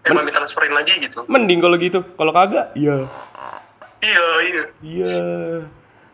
eh 0.00 0.10
mami 0.10 0.30
transferin 0.30 0.72
lagi 0.72 0.96
gitu. 0.96 1.24
Mending 1.26 1.60
kalau 1.60 1.76
gitu. 1.76 2.00
Kalau 2.10 2.32
kagak, 2.32 2.72
iya. 2.72 3.04
Iya, 4.00 4.26
iya, 4.40 4.62
Iya. 4.80 5.16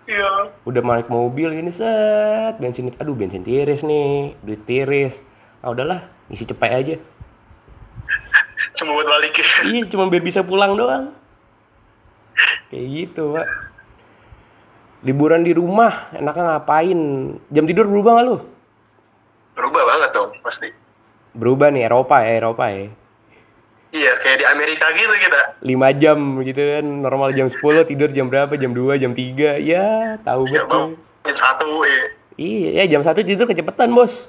iya. 0.04 0.30
udah 0.62 0.82
naik 0.82 1.06
mobil 1.06 1.50
ini 1.52 1.70
set 1.70 2.58
bensin 2.58 2.90
aduh 2.92 3.14
bensin 3.14 3.42
tiris 3.42 3.82
nih 3.82 4.34
duit 4.40 4.62
tiris 4.62 5.22
ah 5.60 5.70
udahlah 5.70 5.98
isi 6.26 6.42
cepet 6.42 6.66
aja 6.68 6.96
Cuma 8.76 8.90
buat 8.92 9.06
balik 9.08 9.34
ya. 9.34 9.46
iya 9.64 9.82
cuma 9.84 10.06
biar 10.06 10.18
bisa 10.20 10.42
pulang 10.42 10.74
doang 10.74 11.10
kayak 12.68 12.86
gitu 12.86 13.34
pak 13.34 13.46
liburan 15.06 15.40
di 15.40 15.54
rumah 15.54 16.10
enaknya 16.10 16.42
ngapain 16.52 16.98
jam 17.46 17.64
tidur 17.64 17.86
berubah 17.86 18.12
nggak 18.12 18.26
lu 18.26 18.38
Berubah 19.56 19.82
banget 19.86 20.10
dong, 20.12 20.30
pasti. 20.42 20.68
berubah 21.32 21.70
nih 21.70 21.86
Eropa 21.86 22.20
ya 22.20 22.32
Eropa 22.36 22.66
ya 22.68 22.90
Iya, 23.86 24.12
kayak 24.18 24.36
di 24.36 24.44
Amerika 24.44 24.92
gitu 24.92 25.14
kita. 25.16 25.40
5 25.62 25.72
jam 25.96 26.18
gitu 26.42 26.58
kan 26.60 26.84
normal 26.84 27.32
jam 27.32 27.48
10 27.48 27.56
tidur 27.86 28.10
jam 28.10 28.28
berapa 28.28 28.52
jam 28.52 28.74
2 28.74 28.98
jam 28.98 29.14
3 29.14 29.56
ya 29.58 29.86
tahu 30.20 30.44
Ya, 30.46 30.66
bang, 30.66 30.92
betul 30.92 31.24
jam 31.24 31.36
satu, 31.38 31.68
ya. 31.80 32.04
iya 32.36 32.68
ya 32.82 32.90
jam 32.90 33.00
1 33.00 33.16
tidur 33.22 33.46
kecepetan 33.46 33.88
bos 33.90 34.28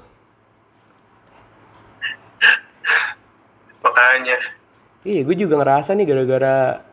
Makanya. 3.79 4.37
Iya, 5.03 5.23
gue 5.23 5.35
juga 5.37 5.55
ngerasa 5.57 5.95
nih 5.95 6.05
gara-gara 6.05 6.83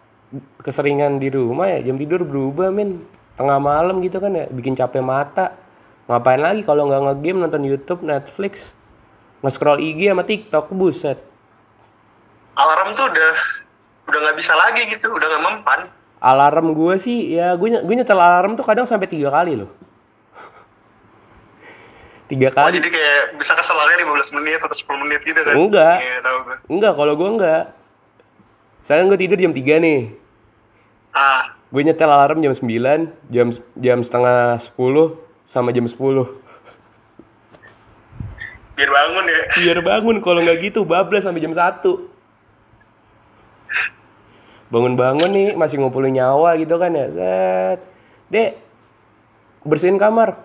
keseringan 0.60 1.18
di 1.18 1.30
rumah 1.30 1.66
ya 1.68 1.84
jam 1.84 1.94
tidur 1.94 2.22
berubah 2.22 2.70
men 2.70 3.02
tengah 3.34 3.58
malam 3.58 3.98
gitu 3.98 4.16
kan 4.16 4.30
ya 4.30 4.44
bikin 4.46 4.72
capek 4.72 5.00
mata 5.00 5.52
ngapain 6.04 6.38
lagi 6.38 6.60
kalau 6.60 6.84
nggak 6.84 7.00
ngegame 7.02 7.38
nonton 7.40 7.62
YouTube 7.62 8.00
Netflix 8.00 8.70
nge-scroll 9.40 9.78
IG 9.78 10.06
sama 10.06 10.22
TikTok 10.22 10.70
buset 10.70 11.18
Alarm 12.54 12.94
tuh 12.94 13.04
udah 13.04 13.32
udah 14.04 14.18
nggak 14.20 14.36
bisa 14.36 14.52
lagi 14.52 14.84
gitu, 14.86 15.08
udah 15.08 15.26
nggak 15.26 15.42
mempan. 15.42 15.80
alarm 16.20 16.72
gue 16.72 16.94
sih 16.96 17.34
ya 17.34 17.52
gue 17.52 17.66
gue 17.74 17.94
nyetel 17.94 18.16
alarm 18.16 18.54
tuh 18.54 18.62
kadang 18.62 18.84
sampai 18.84 19.04
tiga 19.04 19.28
kali 19.28 19.52
loh 19.54 19.68
tiga 22.26 22.48
Oh, 22.48 22.54
kali 22.54 22.74
jadi 22.74 22.88
kayak 22.88 23.20
bisa 23.36 23.52
keselarnya 23.52 24.00
15 24.00 24.34
menit 24.34 24.58
atau 24.58 24.72
10 24.72 24.98
menit 24.98 25.20
gitu 25.20 25.36
kan? 25.36 25.52
Enggak. 25.52 25.94
Iya, 25.98 26.16
tahu 26.20 26.36
gue. 26.42 26.56
enggak 26.70 26.92
kalau 26.94 27.12
gue 27.14 27.28
enggak 27.30 27.62
sekarang 28.80 29.04
gue 29.06 29.18
tidur 29.18 29.36
jam 29.36 29.50
3 29.50 29.80
nih 29.80 30.00
Ah, 31.10 31.53
gue 31.74 31.82
nyetel 31.82 32.06
alarm 32.06 32.38
jam 32.38 32.54
9 32.54 33.34
jam 33.34 33.50
jam 33.74 33.98
setengah 34.06 34.62
10 34.62 34.78
sama 35.42 35.74
jam 35.74 35.90
10 35.90 35.98
biar 38.78 38.90
bangun 38.90 39.24
ya. 39.26 39.42
biar 39.58 39.78
bangun 39.82 40.16
kalau 40.22 40.46
nggak 40.46 40.70
gitu 40.70 40.86
bablas 40.86 41.26
sampai 41.26 41.42
jam 41.42 41.50
1 41.50 42.14
bangun-bangun 44.74 45.30
nih 45.30 45.48
masih 45.54 45.78
ngumpulin 45.78 46.10
nyawa 46.18 46.58
gitu 46.58 46.74
kan 46.82 46.90
ya. 46.90 47.06
Set. 47.14 47.78
Dek 48.26 48.58
bersihin 49.62 50.02
kamar. 50.02 50.42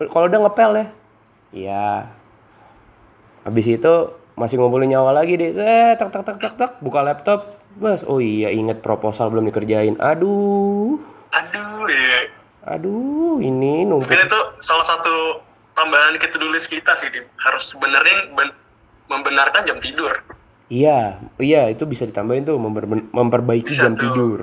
Kalau 0.00 0.32
udah 0.32 0.40
ngepel 0.48 0.70
ya. 0.72 0.86
Iya. 1.52 1.88
Habis 3.44 3.68
itu 3.68 3.94
masih 4.34 4.56
ngumpulin 4.58 4.90
nyawa 4.90 5.14
lagi 5.14 5.38
deh 5.38 5.54
set 5.54 5.94
tak 5.94 6.10
tak 6.10 6.26
tak 6.26 6.36
tak 6.42 6.54
tak 6.58 6.70
buka 6.82 7.06
laptop 7.06 7.53
bos 7.74 8.02
oh 8.02 8.18
iya 8.18 8.48
inget 8.48 8.80
proposal 8.80 9.28
belum 9.28 9.46
dikerjain 9.46 9.98
aduh 9.98 10.98
Aduh, 11.34 11.90
ya. 11.90 12.30
aduh 12.64 13.42
ini 13.42 13.82
numpuk 13.82 14.06
Mungkin 14.06 14.22
itu 14.24 14.40
salah 14.62 14.86
satu 14.86 15.42
tambahan 15.74 16.14
ke 16.14 16.30
to-do 16.30 16.46
list 16.48 16.70
kita 16.70 16.94
sih, 16.94 17.10
Dim. 17.10 17.26
Harus 17.34 17.74
benerin, 17.74 18.30
ben- 18.32 18.54
membenarkan 19.10 19.66
jam 19.66 19.82
tidur. 19.82 20.14
Iya, 20.70 21.18
iya 21.36 21.66
itu 21.66 21.82
bisa 21.84 22.06
ditambahin 22.06 22.46
tuh 22.46 22.54
memper- 22.56 23.10
memperbaiki 23.10 23.74
Bisa 23.74 23.90
jam 23.90 23.98
tuh. 23.98 24.02
tidur. 24.06 24.40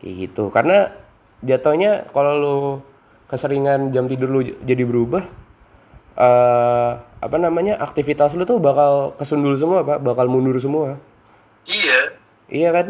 Kayak 0.00 0.14
gitu. 0.24 0.44
Karena 0.48 0.88
jatuhnya 1.44 2.08
kalau 2.08 2.32
lu 2.34 2.56
keseringan 3.28 3.92
jam 3.92 4.08
tidur 4.08 4.32
lu 4.32 4.40
jadi 4.64 4.82
berubah 4.82 5.28
eh 6.16 6.90
apa 7.20 7.36
namanya? 7.36 7.76
aktivitas 7.78 8.32
lu 8.32 8.42
tuh 8.42 8.58
bakal 8.58 9.12
kesundul 9.14 9.54
semua, 9.54 9.84
Pak. 9.84 10.00
Bakal 10.00 10.26
mundur 10.26 10.56
semua. 10.56 10.96
Iya. 11.68 12.16
Iya 12.48 12.72
kan? 12.72 12.86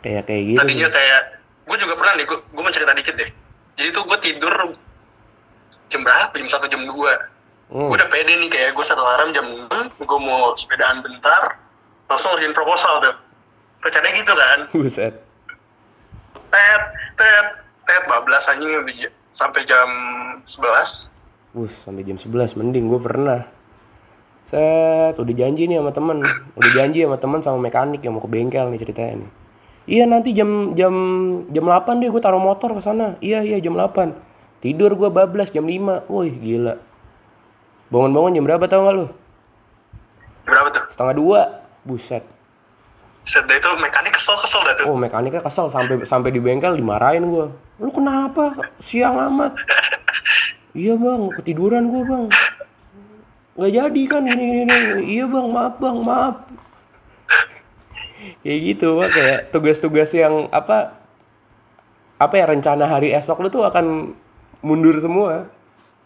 Kayak 0.00 0.22
kayak 0.24 0.42
gitu. 0.48 0.60
Tadinya 0.64 0.88
sih. 0.88 0.96
kayak, 0.96 1.20
gue 1.68 1.76
juga 1.76 1.94
pernah 2.00 2.12
nih, 2.16 2.24
gue, 2.24 2.38
gue 2.40 2.62
mau 2.64 2.72
cerita 2.72 2.92
dikit 2.96 3.14
deh. 3.20 3.30
Jadi 3.76 3.88
tuh 3.92 4.04
gue 4.08 4.18
tidur 4.24 4.54
jam 5.92 6.00
berapa? 6.00 6.32
Jam 6.32 6.48
1, 6.48 6.72
jam 6.72 6.82
2. 6.88 6.92
Hmm. 7.70 7.86
Gue 7.92 7.96
udah 8.00 8.08
pede 8.08 8.32
nih, 8.40 8.48
kayak 8.48 8.72
gue 8.72 8.84
set 8.84 8.96
alarm 8.96 9.36
jam 9.36 9.46
6, 9.68 10.00
gue 10.00 10.20
mau 10.20 10.56
sepedaan 10.56 11.04
bentar, 11.04 11.60
langsung 12.08 12.32
ngerjain 12.34 12.56
proposal 12.56 13.04
tuh. 13.04 13.16
Rencananya 13.84 14.16
gitu 14.16 14.32
kan. 14.32 14.58
Buset. 14.72 15.14
Tet, 16.50 16.82
tet, 17.14 17.46
tet, 17.84 18.02
bablas 18.08 18.48
anjing 18.48 18.72
sampai 19.30 19.62
jam 19.68 19.88
11. 20.48 21.12
Wuh, 21.52 21.70
sampai 21.84 22.02
jam 22.08 22.16
11 22.16 22.56
mending 22.56 22.88
gue 22.88 23.00
pernah. 23.02 23.59
Set, 24.50 25.14
udah 25.14 25.34
janji 25.38 25.70
nih 25.70 25.78
sama 25.78 25.94
temen. 25.94 26.26
Udah 26.58 26.70
janji 26.74 27.06
sama 27.06 27.22
temen 27.22 27.38
sama 27.38 27.62
mekanik 27.62 28.02
yang 28.02 28.18
mau 28.18 28.22
ke 28.22 28.26
bengkel 28.26 28.66
nih 28.66 28.82
ceritanya 28.82 29.22
nih. 29.22 29.30
Iya 29.86 30.04
nanti 30.10 30.34
jam 30.34 30.74
jam 30.74 30.94
jam 31.54 31.64
8 31.70 32.02
deh 32.02 32.10
gue 32.10 32.18
taruh 32.18 32.42
motor 32.42 32.74
ke 32.74 32.82
sana. 32.82 33.14
Iya 33.22 33.46
iya 33.46 33.62
jam 33.62 33.78
8. 33.78 34.10
Tidur 34.58 34.98
gue 34.98 35.06
bablas 35.06 35.54
jam 35.54 35.70
5. 35.70 36.10
Wih 36.10 36.34
gila. 36.34 36.74
Bangun-bangun 37.94 38.42
jam 38.42 38.44
berapa 38.50 38.64
tau 38.66 38.90
gak 38.90 38.94
lu? 38.98 39.06
Berapa 40.42 40.68
tuh? 40.74 40.84
Setengah 40.90 41.14
dua. 41.14 41.40
Buset. 41.86 42.26
Set 43.22 43.46
dah 43.46 43.54
itu 43.54 43.70
mekanik 43.78 44.18
kesel-kesel 44.18 44.66
dah 44.66 44.74
tuh. 44.82 44.84
Oh 44.90 44.98
mekaniknya 44.98 45.46
kesel 45.46 45.70
sampai 45.70 46.02
sampai 46.02 46.34
di 46.34 46.42
bengkel 46.42 46.74
dimarahin 46.74 47.22
gue. 47.30 47.46
Lu 47.78 47.90
kenapa 47.94 48.50
siang 48.82 49.14
amat? 49.30 49.54
iya 50.82 50.98
bang, 50.98 51.30
ketiduran 51.38 51.86
gue 51.86 52.02
bang. 52.02 52.26
Nggak 53.58 53.72
jadi 53.74 54.02
kan 54.06 54.22
ini 54.26 54.44
ini, 54.62 54.62
ini. 54.66 54.78
Iya 55.18 55.24
bang, 55.26 55.46
maaf 55.50 55.74
bang, 55.82 55.98
maaf. 56.02 56.36
Kayak 58.44 58.58
gitu 58.62 58.86
pak, 59.00 59.08
kayak 59.16 59.38
tugas-tugas 59.48 60.10
yang 60.12 60.48
apa 60.52 61.00
apa 62.20 62.34
ya 62.36 62.44
rencana 62.52 62.84
hari 62.84 63.16
esok 63.16 63.40
lu 63.40 63.48
tuh 63.48 63.64
akan 63.64 64.12
mundur 64.60 64.92
semua. 65.00 65.48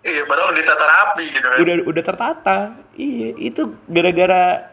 Iya, 0.04 0.22
padahal 0.28 0.52
udah 0.52 0.60
ditata 0.60 0.84
rapi 0.84 1.24
gitu 1.32 1.46
kan. 1.48 1.58
udah 1.58 1.74
udah 1.88 2.02
tertata. 2.04 2.58
Iya 2.94 3.28
itu 3.40 3.62
gara-gara 3.88 4.70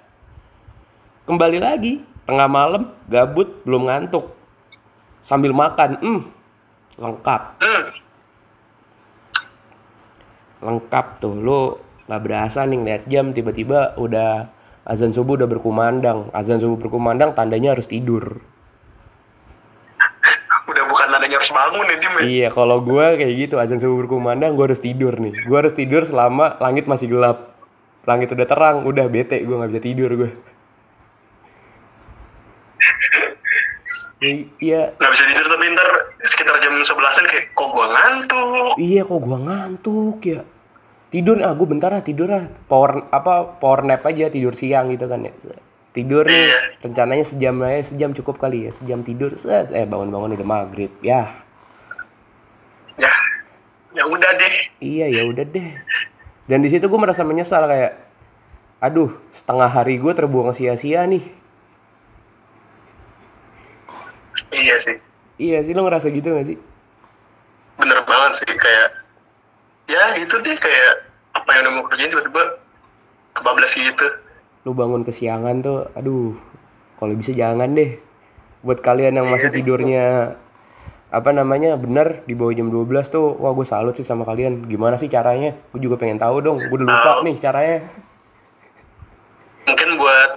kembali 1.26 1.60
lagi. 1.64 2.04
Tengah 2.30 2.50
malam 2.52 2.94
gabut 3.10 3.64
belum 3.66 3.90
ngantuk. 3.90 4.38
Sambil 5.24 5.56
makan 5.56 5.98
hmm 5.98 6.22
lengkap. 7.02 7.42
Hmm, 7.58 7.86
lengkap 10.62 11.06
tuh 11.18 11.34
lu 11.34 11.62
nggak 12.12 12.28
berasa 12.28 12.68
nih 12.68 12.76
ngeliat 12.76 13.04
jam 13.08 13.32
tiba-tiba 13.32 13.96
udah 13.96 14.52
azan 14.84 15.16
subuh 15.16 15.40
udah 15.40 15.48
berkumandang 15.48 16.28
azan 16.36 16.60
subuh 16.60 16.76
berkumandang 16.76 17.32
tandanya 17.32 17.72
harus 17.72 17.88
tidur 17.88 18.44
udah 20.76 20.84
bukan 20.92 21.08
nadanya 21.08 21.40
harus 21.40 21.56
bangun 21.56 21.88
ya, 21.88 21.96
Dim. 21.96 22.12
ya. 22.12 22.22
iya 22.28 22.48
kalau 22.52 22.84
gua 22.84 23.16
kayak 23.16 23.48
gitu 23.48 23.56
azan 23.64 23.80
subuh 23.80 24.04
berkumandang 24.04 24.60
gua 24.60 24.68
harus 24.68 24.84
tidur 24.84 25.16
nih 25.16 25.32
gua 25.48 25.64
harus 25.64 25.72
tidur 25.72 26.04
selama 26.04 26.60
langit 26.60 26.84
masih 26.84 27.08
gelap 27.08 27.56
langit 28.04 28.28
udah 28.28 28.44
terang 28.44 28.84
udah 28.84 29.08
bete 29.08 29.40
gua 29.48 29.64
nggak 29.64 29.72
bisa 29.72 29.80
tidur 29.82 30.12
gua 30.20 30.32
I- 34.22 34.52
Iya, 34.60 34.94
Nggak 35.00 35.12
bisa 35.16 35.24
tidur 35.26 35.46
tapi 35.48 35.66
ntar 35.74 35.90
sekitar 36.22 36.56
jam 36.62 36.78
11-an 36.78 37.26
kayak, 37.26 37.58
kok 37.58 37.70
gua 37.74 37.88
ngantuk? 37.90 38.78
Iya 38.78 39.02
kok 39.02 39.18
gua 39.18 39.38
ngantuk 39.42 40.22
ya. 40.22 40.46
Tidur 41.12 41.44
ah 41.44 41.52
gua 41.52 41.68
bentar 41.68 41.92
ah 41.92 42.00
tidur 42.00 42.32
ah. 42.32 42.48
Power 42.72 43.12
apa 43.12 43.60
power 43.60 43.84
nap 43.84 44.02
aja 44.08 44.32
tidur 44.32 44.56
siang 44.56 44.88
gitu 44.90 45.06
kan 45.06 45.28
ya. 45.28 45.34
Tidur 45.92 46.24
nih 46.24 46.48
Iya. 46.48 46.60
rencananya 46.80 47.26
sejam 47.28 47.60
aja 47.62 47.84
sejam 47.84 48.16
cukup 48.16 48.40
kali 48.40 48.64
ya. 48.66 48.72
Sejam 48.72 49.04
tidur 49.04 49.36
set 49.36 49.76
eh 49.76 49.84
bangun-bangun 49.84 50.40
udah 50.40 50.48
maghrib. 50.48 50.92
Ya. 51.04 51.28
Ya, 52.96 53.12
ya 53.92 54.04
udah 54.08 54.32
deh. 54.40 54.56
Iya 54.80 55.06
ya 55.12 55.22
udah 55.28 55.44
deh. 55.44 55.70
Dan 56.48 56.64
di 56.64 56.72
situ 56.72 56.88
gua 56.88 57.04
merasa 57.04 57.28
menyesal 57.28 57.68
kayak 57.68 58.00
aduh, 58.80 59.12
setengah 59.30 59.68
hari 59.68 60.00
gua 60.00 60.16
terbuang 60.16 60.56
sia-sia 60.56 61.04
nih. 61.06 61.28
Iya 64.52 64.76
sih, 64.80 64.98
Iya 65.38 65.64
sih 65.64 65.72
lo 65.72 65.84
ngerasa 65.84 66.12
gitu 66.12 66.32
gak 66.32 66.48
sih? 66.48 66.58
bener 67.76 67.98
banget 68.06 68.32
sih. 68.38 68.52
Kayak, 68.52 69.01
ya 69.92 70.16
gitu 70.16 70.40
deh 70.40 70.56
kayak 70.56 70.94
apa 71.36 71.50
yang 71.52 71.68
udah 71.68 71.74
mau 71.76 71.84
kerjain 71.84 72.08
tiba-tiba 72.08 72.64
kebablas 73.36 73.76
gitu. 73.76 74.08
Lu 74.64 74.72
bangun 74.72 75.04
kesiangan 75.04 75.60
tuh, 75.60 75.92
aduh, 75.98 76.40
kalau 76.96 77.14
bisa 77.20 77.36
jangan 77.36 77.76
deh. 77.76 78.00
Buat 78.62 78.80
kalian 78.86 79.18
yang 79.18 79.28
masih 79.28 79.50
tidurnya 79.50 80.38
apa 81.12 81.36
namanya 81.36 81.76
bener 81.76 82.24
di 82.24 82.38
bawah 82.38 82.56
jam 82.56 82.72
12 82.72 82.88
tuh, 83.10 83.36
wah 83.42 83.52
gue 83.52 83.66
salut 83.66 83.98
sih 83.98 84.06
sama 84.06 84.24
kalian. 84.24 84.70
Gimana 84.70 84.96
sih 85.02 85.10
caranya? 85.10 85.58
Gue 85.74 85.82
juga 85.82 85.98
pengen 85.98 86.22
tahu 86.22 86.40
dong. 86.40 86.62
Gue 86.70 86.78
udah 86.78 86.88
lupa 86.88 87.12
nih 87.26 87.36
caranya. 87.42 87.90
Mungkin 89.66 89.98
buat 89.98 90.32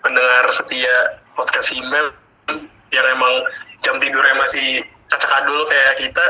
pendengar 0.00 0.44
setia 0.54 1.18
podcast 1.34 1.74
email 1.74 2.14
yang 2.94 3.06
emang 3.10 3.34
jam 3.82 3.98
tidurnya 3.98 4.38
masih 4.38 4.86
cacak-adul 5.10 5.66
kayak 5.66 5.94
kita, 5.98 6.24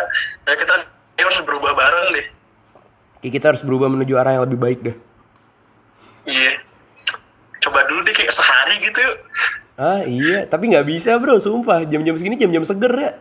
ya 0.49 0.55
kita 0.57 0.75
harus 1.21 1.39
berubah 1.45 1.77
bareng 1.77 2.17
deh. 2.17 2.27
Kayak 3.19 3.33
kita 3.35 3.47
harus 3.51 3.63
berubah 3.67 3.91
menuju 3.91 4.15
arah 4.15 4.39
yang 4.39 4.45
lebih 4.47 4.59
baik 4.59 4.81
dah. 4.83 4.97
Iya. 6.29 6.63
Coba 7.59 7.83
dulu 7.91 8.07
deh 8.07 8.15
kayak 8.15 8.31
sehari 8.31 8.79
gitu 8.79 8.99
yuk. 9.03 9.19
Ah 9.79 10.03
iya, 10.03 10.47
tapi 10.47 10.71
nggak 10.71 10.87
bisa 10.87 11.19
bro, 11.19 11.39
sumpah. 11.39 11.87
Jam-jam 11.87 12.15
segini 12.19 12.39
jam-jam 12.39 12.67
seger 12.67 12.91
ya. 12.95 13.13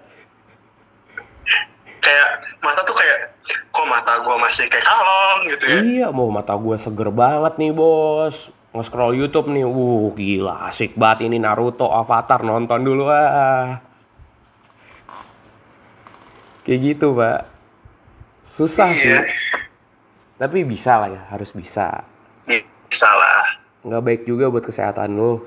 Kayak 2.01 2.29
mata 2.61 2.81
tuh 2.85 2.97
kayak, 2.97 3.37
kok 3.73 3.85
mata 3.85 4.21
gua 4.21 4.37
masih 4.41 4.65
kayak 4.69 4.85
kalong 4.85 5.39
gitu 5.53 5.63
ya. 5.65 5.77
Iya, 5.81 6.07
mau 6.13 6.29
mata 6.33 6.53
gue 6.57 6.77
seger 6.77 7.09
banget 7.13 7.57
nih 7.57 7.73
bos. 7.73 8.53
Nge-scroll 8.73 9.17
YouTube 9.17 9.49
nih, 9.49 9.65
wuh 9.65 10.13
gila 10.13 10.69
asik 10.69 10.93
banget 10.93 11.25
ini 11.25 11.41
Naruto 11.41 11.89
Avatar 11.89 12.45
nonton 12.45 12.86
dulu 12.86 13.10
ah. 13.10 13.81
Kayak 16.62 16.79
gitu 16.83 17.17
pak. 17.17 17.49
Susah 18.45 18.93
sih. 18.93 19.13
Tapi 20.38 20.62
bisa 20.63 21.02
lah 21.02 21.10
ya, 21.10 21.21
harus 21.34 21.50
bisa. 21.54 22.06
Bisa 22.45 23.10
lah. 23.10 23.58
Nggak 23.82 24.04
baik 24.06 24.21
juga 24.30 24.54
buat 24.54 24.65
kesehatan 24.65 25.17
lo. 25.17 25.45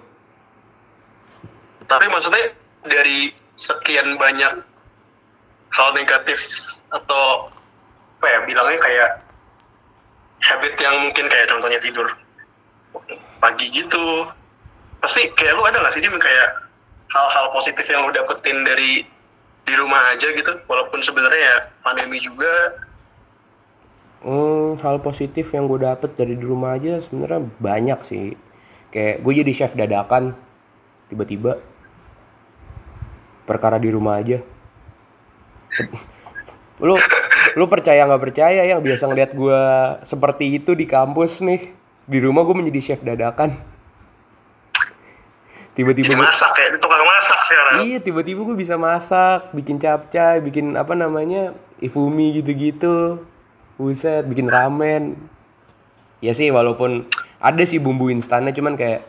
Tapi 1.87 2.07
maksudnya 2.11 2.55
dari 2.87 3.31
sekian 3.55 4.18
banyak 4.18 4.53
hal 5.70 5.88
negatif 5.94 6.40
atau 6.90 7.50
apa 8.20 8.26
ya 8.26 8.38
bilangnya 8.44 8.79
kayak 8.83 9.11
habit 10.44 10.74
yang 10.76 11.09
mungkin 11.09 11.26
kayak 11.31 11.48
contohnya 11.48 11.81
tidur 11.81 12.09
pagi 13.40 13.72
gitu 13.72 14.29
pasti 15.00 15.33
kayak 15.33 15.57
lu 15.57 15.64
ada 15.64 15.81
nggak 15.81 15.94
sih 15.96 16.05
dia 16.05 16.12
kayak 16.12 16.48
hal-hal 17.09 17.46
positif 17.55 17.87
yang 17.88 18.05
lu 18.05 18.12
dapetin 18.12 18.64
dari 18.66 19.05
di 19.64 19.74
rumah 19.76 20.12
aja 20.12 20.29
gitu 20.33 20.53
walaupun 20.68 21.00
sebenarnya 21.00 21.40
ya 21.40 21.57
pandemi 21.81 22.20
juga 22.20 22.76
Hmm, 24.20 24.76
hal 24.85 25.00
positif 25.00 25.48
yang 25.56 25.64
gue 25.64 25.80
dapet 25.80 26.12
dari 26.12 26.37
di 26.37 26.44
rumah 26.44 26.76
aja 26.76 27.00
sebenarnya 27.00 27.40
banyak 27.56 28.00
sih. 28.04 28.37
Kayak 28.92 29.24
gue 29.24 29.33
jadi 29.40 29.52
chef 29.56 29.72
dadakan 29.72 30.37
tiba-tiba 31.09 31.56
perkara 33.48 33.80
di 33.80 33.88
rumah 33.88 34.20
aja. 34.20 34.44
lu 36.80 36.96
lu 37.56 37.64
percaya 37.68 38.09
nggak 38.09 38.22
percaya 38.24 38.64
yang 38.64 38.80
biasa 38.80 39.04
ngeliat 39.04 39.37
gue 39.37 39.61
seperti 40.00 40.56
itu 40.56 40.72
di 40.72 40.88
kampus 40.88 41.44
nih 41.44 41.76
di 42.09 42.18
rumah 42.24 42.42
gue 42.42 42.56
menjadi 42.56 42.80
chef 42.80 43.00
dadakan 43.04 43.52
tiba-tiba 45.76 46.16
gua- 46.16 46.26
masak 46.33 46.50
kayak 46.56 46.80
tukang 46.80 47.04
masak 47.04 47.40
sekarang 47.46 47.74
Iya 47.87 47.98
tiba-tiba 48.02 48.40
gue 48.42 48.56
bisa 48.59 48.74
masak, 48.80 49.52
bikin 49.54 49.76
capcay, 49.78 50.42
bikin 50.42 50.74
apa 50.74 50.96
namanya 50.98 51.54
ifumi 51.78 52.42
gitu-gitu, 52.42 53.22
buset, 53.80 54.28
bikin 54.28 54.44
ramen. 54.44 55.16
Ya 56.20 56.36
sih 56.36 56.52
walaupun 56.52 57.08
ada 57.40 57.62
sih 57.64 57.80
bumbu 57.80 58.12
instannya, 58.12 58.52
cuman 58.52 58.76
kayak 58.76 59.08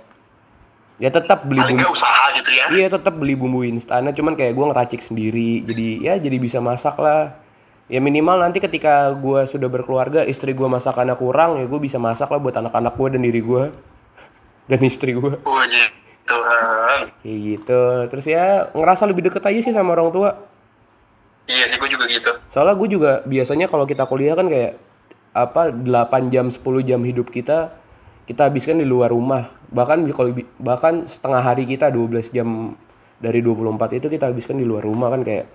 ya 0.96 1.12
tetap 1.12 1.44
beli 1.44 1.60
paling 1.60 1.76
bumbu. 1.76 1.84
nggak 1.84 1.98
usaha 1.98 2.26
gitu 2.40 2.50
ya 2.54 2.66
Iya 2.72 2.88
tetap 2.96 3.14
beli 3.20 3.36
bumbu 3.36 3.68
instannya, 3.68 4.16
cuman 4.16 4.40
kayak 4.40 4.56
gue 4.56 4.66
ngeracik 4.72 5.02
sendiri, 5.04 5.68
jadi 5.68 5.88
ya 6.00 6.14
jadi 6.16 6.38
bisa 6.40 6.64
masak 6.64 6.96
lah. 6.96 7.36
Ya 7.92 8.00
minimal 8.00 8.40
nanti 8.40 8.64
ketika 8.64 9.12
gue 9.12 9.44
sudah 9.44 9.68
berkeluarga, 9.68 10.24
istri 10.24 10.56
gue 10.56 10.64
masakannya 10.64 11.20
kurang, 11.20 11.60
ya 11.60 11.68
gue 11.68 11.80
bisa 11.84 12.00
masak 12.00 12.32
lah 12.32 12.40
buat 12.40 12.56
anak-anak 12.56 12.96
gue 12.96 13.08
dan 13.12 13.22
diri 13.28 13.42
gue 13.44 13.64
dan 14.72 14.80
istri 14.80 15.12
gue. 15.12 15.36
puji 15.44 15.84
Tuhan 16.24 17.12
Kayak 17.20 17.38
gitu. 17.44 17.84
Terus 18.08 18.26
ya 18.32 18.72
ngerasa 18.72 19.04
lebih 19.10 19.28
deket 19.28 19.44
aja 19.44 19.60
sih 19.60 19.74
sama 19.76 19.92
orang 20.00 20.10
tua. 20.16 20.51
Iya 21.50 21.66
sih 21.66 21.78
gue 21.78 21.90
juga 21.90 22.06
gitu 22.10 22.32
Soalnya 22.52 22.76
gue 22.78 22.90
juga 22.92 23.12
biasanya 23.26 23.66
kalau 23.72 23.86
kita 23.88 24.06
kuliah 24.06 24.36
kan 24.38 24.50
kayak 24.52 24.78
apa 25.32 25.72
8 25.72 26.34
jam 26.34 26.52
10 26.52 26.60
jam 26.84 27.00
hidup 27.02 27.32
kita 27.32 27.72
kita 28.28 28.48
habiskan 28.48 28.80
di 28.80 28.88
luar 28.88 29.12
rumah. 29.12 29.52
Bahkan 29.72 30.08
kalau 30.12 30.32
bahkan 30.60 31.08
setengah 31.08 31.42
hari 31.42 31.68
kita 31.68 31.92
12 31.92 32.32
jam 32.32 32.76
dari 33.20 33.44
24 33.44 34.00
itu 34.00 34.08
kita 34.08 34.32
habiskan 34.32 34.60
di 34.60 34.66
luar 34.68 34.84
rumah 34.86 35.12
kan 35.12 35.22
kayak 35.24 35.46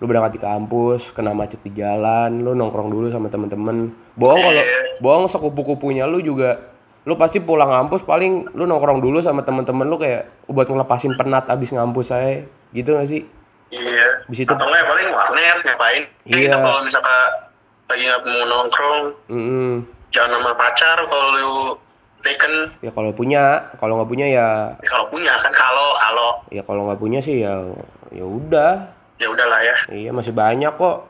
lu 0.00 0.08
berangkat 0.08 0.40
di 0.40 0.40
kampus, 0.40 1.12
kena 1.12 1.36
macet 1.36 1.60
di 1.60 1.76
jalan, 1.76 2.40
lu 2.40 2.56
nongkrong 2.56 2.88
dulu 2.88 3.12
sama 3.12 3.28
temen-temen. 3.28 3.92
Bohong 4.16 4.40
kalau 4.40 4.62
bohong 5.04 5.26
sekupu-kupunya 5.28 6.08
lu 6.08 6.24
juga 6.24 6.72
lu 7.04 7.16
pasti 7.16 7.40
pulang 7.40 7.68
kampus 7.68 8.04
paling 8.04 8.52
lu 8.52 8.68
nongkrong 8.68 9.00
dulu 9.00 9.24
sama 9.24 9.40
temen-temen 9.40 9.88
lu 9.88 9.96
kayak 9.96 10.28
buat 10.48 10.68
ngelepasin 10.68 11.16
penat 11.16 11.48
abis 11.48 11.72
ngampus 11.72 12.12
saya 12.12 12.44
gitu 12.76 12.96
gak 12.96 13.08
sih? 13.08 13.24
Iya. 13.70 14.06
Di 14.26 14.34
situ- 14.36 14.50
Atau 14.50 14.66
nggak 14.66 14.82
paling 14.84 15.08
warnet 15.10 15.58
ngapain? 15.62 16.02
Iya. 16.24 16.36
Kita 16.44 16.56
kalau 16.58 16.80
misalkan 16.82 17.18
lagi 17.86 18.02
nggak 18.04 18.20
mau 18.22 18.42
nongkrong, 18.44 19.00
Mm-mm. 19.28 19.70
jangan 20.10 20.30
sama 20.36 20.52
pacar 20.54 20.98
kalau 21.02 21.28
lu 21.30 21.52
taken. 22.18 22.52
Ya 22.78 22.90
kalau 22.90 23.10
punya, 23.10 23.42
kalau 23.76 23.96
nggak 23.96 24.10
punya 24.10 24.26
ya 24.26 24.48
Ya, 24.76 24.88
kalau 24.88 25.06
punya 25.06 25.32
kan 25.34 25.50
kalau 25.50 25.94
kalau 25.96 26.30
ya 26.48 26.62
kalau 26.62 26.86
nggak 26.86 26.98
punya 26.98 27.18
sih 27.18 27.40
ya 27.40 27.54
ya 28.10 28.22
udah. 28.22 28.74
ya 29.16 29.26
udahlah 29.26 29.60
ya. 29.60 29.74
Iya 29.88 30.10
masih 30.10 30.30
banyak 30.30 30.72
kok. 30.72 31.06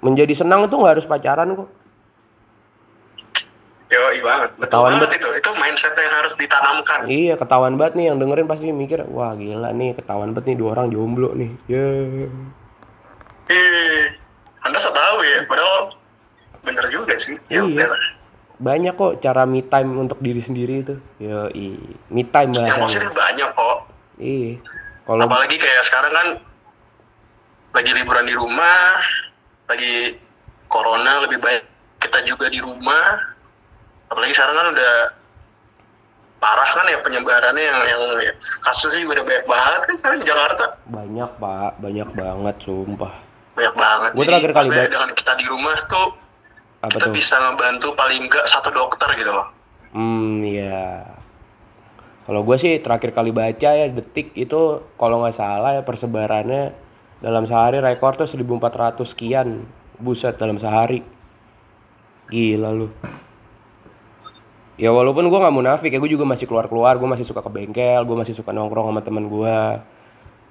Menjadi 0.00 0.34
senang 0.34 0.66
itu 0.66 0.74
nggak 0.74 0.98
harus 0.98 1.06
pacaran 1.06 1.54
kok. 1.54 1.70
Yo, 3.92 4.00
banget. 4.24 4.50
Betul 4.56 4.64
Ketahuan 4.64 4.92
banget 4.96 5.20
itu. 5.20 5.28
Itu 5.36 5.50
mindset 5.52 5.92
yang 5.92 6.14
harus 6.16 6.32
ditanamkan. 6.32 6.98
Iya 7.04 7.34
ketahuan 7.36 7.76
banget 7.76 8.00
nih 8.00 8.04
yang 8.08 8.16
dengerin 8.16 8.48
pasti 8.48 8.72
mikir 8.72 9.04
wah 9.12 9.36
gila 9.36 9.68
nih 9.68 9.92
ketahuan 9.92 10.32
banget 10.32 10.48
nih 10.48 10.56
dua 10.56 10.68
orang 10.72 10.88
jomblo 10.88 11.36
nih. 11.36 11.52
Ya. 11.68 11.84
Ih, 13.52 14.04
Anda 14.64 14.78
so 14.80 14.88
tahu 14.88 15.20
ya, 15.20 15.44
padahal 15.44 15.92
bener 16.64 16.88
juga 16.88 17.12
sih. 17.20 17.36
Ya 17.52 17.60
Iya. 17.60 17.84
udahlah. 17.84 18.02
Banyak 18.62 18.94
kok 18.94 19.12
cara 19.20 19.42
me 19.44 19.60
time 19.60 19.90
untuk 19.98 20.22
diri 20.22 20.40
sendiri 20.40 20.74
itu. 20.80 20.94
Yo 21.20 21.50
me 22.08 22.22
time 22.24 22.50
Yang 22.54 22.64
bahasanya. 22.64 22.84
positif 22.88 23.10
banyak 23.12 23.48
kok. 23.52 23.78
Iya. 24.16 24.50
Kalau 25.02 25.22
Apalagi 25.26 25.56
kayak 25.58 25.82
sekarang 25.82 26.12
kan 26.14 26.28
lagi 27.74 27.90
liburan 27.92 28.24
di 28.24 28.32
rumah, 28.32 29.02
lagi 29.66 30.16
corona 30.70 31.26
lebih 31.26 31.42
baik 31.42 31.66
kita 31.98 32.22
juga 32.24 32.46
di 32.46 32.62
rumah. 32.62 33.31
Apalagi 34.12 34.30
sekarang 34.30 34.54
kan 34.54 34.66
udah 34.70 34.94
parah 36.36 36.68
kan 36.68 36.84
ya 36.84 36.98
penyebarannya 36.98 37.62
yang 37.62 37.78
yang 37.86 38.02
kasusnya 38.60 39.00
juga 39.00 39.12
udah 39.16 39.24
banyak 39.24 39.46
banget 39.46 39.80
kan 39.80 39.94
sekarang 39.96 40.18
di 40.18 40.26
Jakarta 40.26 40.64
Banyak 40.84 41.30
pak, 41.38 41.70
banyak 41.78 42.08
banget 42.12 42.56
sumpah. 42.60 43.14
banyak 43.52 43.74
banget. 43.74 44.10
Jadi, 44.12 44.26
terakhir 44.26 44.52
kali 44.52 44.68
baca- 44.68 44.90
dengan 44.90 45.10
kita 45.12 45.32
di 45.34 45.44
rumah 45.44 45.76
tuh 45.86 46.08
Apa 46.80 46.88
kita 46.90 47.04
tuh? 47.04 47.14
bisa 47.14 47.34
ngebantu 47.38 47.88
paling 47.94 48.20
enggak 48.22 48.44
satu 48.44 48.68
dokter 48.68 49.08
gitu 49.14 49.30
loh. 49.30 49.46
Hmm, 49.92 50.40
iya. 50.42 51.04
Kalau 52.22 52.42
gue 52.42 52.56
sih 52.56 52.78
terakhir 52.78 53.12
kali 53.12 53.30
baca 53.30 53.68
ya 53.68 53.86
detik 53.88 54.32
itu 54.32 54.60
kalau 54.94 55.20
nggak 55.20 55.34
salah 55.34 55.74
ya 55.74 55.82
persebarannya 55.82 56.72
dalam 57.18 57.44
sehari 57.44 57.78
rekor 57.78 58.14
tuh 58.14 58.26
1400 58.26 58.58
sekian. 59.04 59.62
Buset 59.94 60.34
dalam 60.34 60.56
sehari. 60.56 61.04
Gila 62.26 62.70
lu. 62.72 62.88
Ya 64.80 64.88
walaupun 64.88 65.28
gue 65.28 65.38
nggak 65.38 65.52
munafik 65.52 65.92
ya 65.92 66.00
gue 66.00 66.10
juga 66.10 66.24
masih 66.24 66.48
keluar-keluar, 66.48 66.96
gue 66.96 67.08
masih 67.08 67.28
suka 67.28 67.44
ke 67.44 67.50
bengkel, 67.52 68.02
gue 68.08 68.16
masih 68.16 68.32
suka 68.32 68.56
nongkrong 68.56 68.88
sama 68.88 69.00
teman 69.04 69.28
gue. 69.28 69.58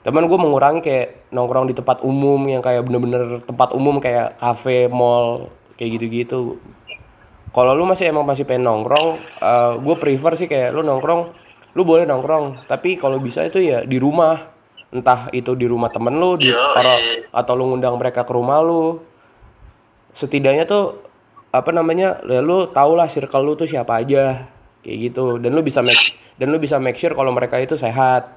Temen 0.01 0.25
gue 0.25 0.37
mengurangi 0.37 0.81
kayak 0.81 1.29
nongkrong 1.33 1.69
di 1.69 1.75
tempat 1.77 2.01
umum 2.01 2.41
yang 2.49 2.61
kayak 2.61 2.85
bener-bener 2.85 3.41
tempat 3.45 3.73
umum 3.73 4.01
kayak 4.01 4.37
kafe, 4.37 4.89
mall, 4.89 5.49
kayak 5.77 5.97
gitu-gitu. 5.97 6.61
Kalau 7.51 7.75
lu 7.75 7.83
masih 7.83 8.09
emang 8.09 8.23
masih 8.23 8.47
pengen 8.47 8.65
nongkrong, 8.65 9.19
gue 9.83 9.95
prefer 9.99 10.33
sih 10.39 10.47
kayak 10.47 10.71
lu 10.71 10.87
nongkrong, 10.87 11.35
lu 11.75 11.81
boleh 11.83 12.07
nongkrong, 12.07 12.63
tapi 12.65 12.95
kalau 12.95 13.19
bisa 13.19 13.43
itu 13.43 13.59
ya 13.59 13.83
di 13.83 13.99
rumah, 13.99 14.39
entah 14.95 15.27
itu 15.35 15.51
di 15.59 15.67
rumah 15.67 15.91
temen 15.91 16.15
lu, 16.15 16.39
di 16.39 16.47
atau, 16.47 16.95
atau 17.29 17.53
lu 17.59 17.75
ngundang 17.75 17.99
mereka 17.99 18.23
ke 18.23 18.31
rumah 18.31 18.63
lu. 18.63 19.03
Setidaknya 20.15 20.63
tuh 20.63 21.10
apa 21.51 21.69
namanya, 21.75 22.23
ya 22.23 22.39
lu 22.39 22.71
tau 22.71 22.95
lah 22.95 23.11
circle 23.11 23.43
lu 23.43 23.53
tuh 23.59 23.67
siapa 23.67 23.99
aja, 23.99 24.47
kayak 24.83 24.97
gitu. 25.11 25.35
Dan 25.37 25.51
lu 25.51 25.61
bisa 25.61 25.83
make 25.83 26.15
dan 26.39 26.49
lu 26.49 26.57
bisa 26.57 26.79
make 26.79 26.95
sure 26.95 27.11
kalau 27.11 27.35
mereka 27.35 27.59
itu 27.59 27.75
sehat, 27.75 28.31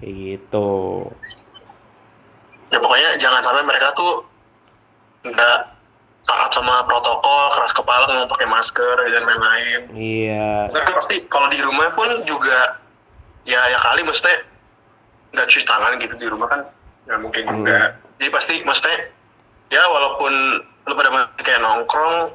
kayak 0.00 0.14
gitu. 0.16 1.04
Ya 2.72 2.80
pokoknya 2.80 3.20
jangan 3.20 3.40
sampai 3.44 3.64
mereka 3.64 3.92
tuh 3.92 4.24
nggak 5.28 5.58
taat 6.28 6.50
sama 6.52 6.84
protokol, 6.84 7.56
keras 7.56 7.72
kepala 7.72 8.04
nggak 8.04 8.32
pakai 8.32 8.48
masker 8.48 8.96
dan 9.12 9.24
lain-lain. 9.24 9.80
Iya, 9.96 10.68
Karena 10.68 10.92
pasti 10.96 11.24
kalau 11.28 11.48
di 11.48 11.60
rumah 11.60 11.92
pun 11.96 12.24
juga 12.28 12.76
ya 13.48 13.60
ya 13.72 13.78
kali 13.80 14.04
mesti 14.04 14.28
nggak 15.32 15.48
cuci 15.48 15.64
tangan 15.64 15.96
gitu 16.00 16.14
di 16.20 16.28
rumah 16.28 16.48
kan 16.48 16.60
nggak 17.08 17.20
mungkin 17.20 17.42
juga. 17.48 17.96
Jadi 18.20 18.28
pasti 18.28 18.54
maksudnya 18.64 19.08
ya 19.72 19.84
walaupun 19.88 20.32
lu 20.88 20.92
pada 20.96 21.32
kayak 21.40 21.60
nongkrong 21.60 22.32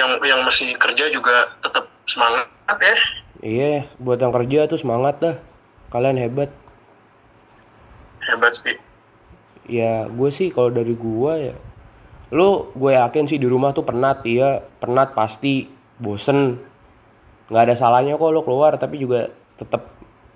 yang 0.00 0.10
yang 0.24 0.40
masih 0.42 0.72
kerja 0.80 1.12
juga 1.12 1.52
tetap 1.60 1.92
semangat 2.08 2.48
ya. 2.80 2.96
iya, 3.44 3.72
buat 4.00 4.16
yang 4.16 4.32
kerja 4.32 4.66
tuh 4.66 4.80
semangat 4.80 5.14
dah, 5.20 5.36
kalian 5.92 6.16
hebat. 6.16 6.50
Hebat 8.24 8.56
sih. 8.56 8.76
Ya 9.70 10.10
gue 10.10 10.30
sih 10.34 10.50
kalau 10.50 10.74
dari 10.74 10.98
gue 10.98 11.32
ya 11.38 11.54
Lu 12.34 12.74
gue 12.74 12.94
yakin 12.98 13.30
sih 13.30 13.38
di 13.38 13.46
rumah 13.46 13.70
tuh 13.70 13.86
penat 13.86 14.26
iya 14.26 14.66
Penat 14.82 15.14
pasti 15.14 15.70
Bosen 15.94 16.58
nggak 17.50 17.70
ada 17.70 17.74
salahnya 17.78 18.18
kok 18.18 18.34
lu 18.34 18.42
keluar 18.42 18.74
Tapi 18.78 18.98
juga 18.98 19.30
tetap 19.54 19.86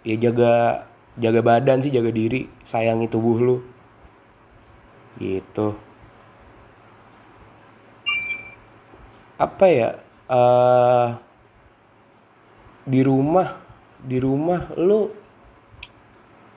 ya 0.07 0.14
jaga 0.18 0.87
jaga 1.18 1.40
badan 1.40 1.83
sih 1.83 1.90
jaga 1.90 2.11
diri 2.11 2.46
sayangi 2.66 3.07
tubuh 3.09 3.38
lu 3.40 3.57
gitu 5.16 5.79
apa 9.35 9.64
ya 9.66 9.90
eh 10.31 11.09
di 12.85 13.01
rumah 13.01 13.49
di 14.05 14.20
rumah 14.20 14.68
lu 14.77 15.09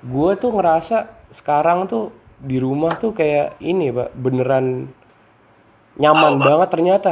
gue 0.04 0.32
tuh 0.38 0.52
ngerasa 0.54 0.98
sekarang 1.32 1.88
tuh 1.88 2.12
di 2.38 2.62
rumah 2.62 3.00
tuh 3.00 3.16
kayak 3.18 3.58
ini 3.64 3.90
pak 3.90 4.14
beneran 4.14 4.92
nyaman 5.98 6.38
banget 6.38 6.70
ternyata 6.70 7.12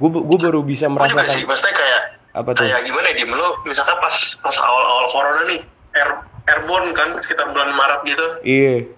gue 0.00 0.08
gue 0.10 0.38
baru 0.40 0.64
bisa 0.64 0.88
juga 0.88 1.06
merasakan 1.06 1.28
sih, 1.28 1.44
maksudnya 1.44 1.76
kayak 1.76 2.02
Apa 2.30 2.50
tuh? 2.56 2.64
kayak 2.64 2.88
gimana 2.88 3.06
ya 3.12 3.14
Dim? 3.20 3.30
Lu 3.36 3.48
misalkan 3.68 4.00
pas 4.00 4.16
pas 4.40 4.56
awal-awal 4.56 5.06
corona 5.12 5.42
nih, 5.50 5.60
air 5.92 6.08
airborne 6.48 6.94
kan 6.96 7.12
sekitar 7.20 7.52
bulan 7.52 7.74
Maret 7.76 8.00
gitu. 8.08 8.26
iya 8.40 8.88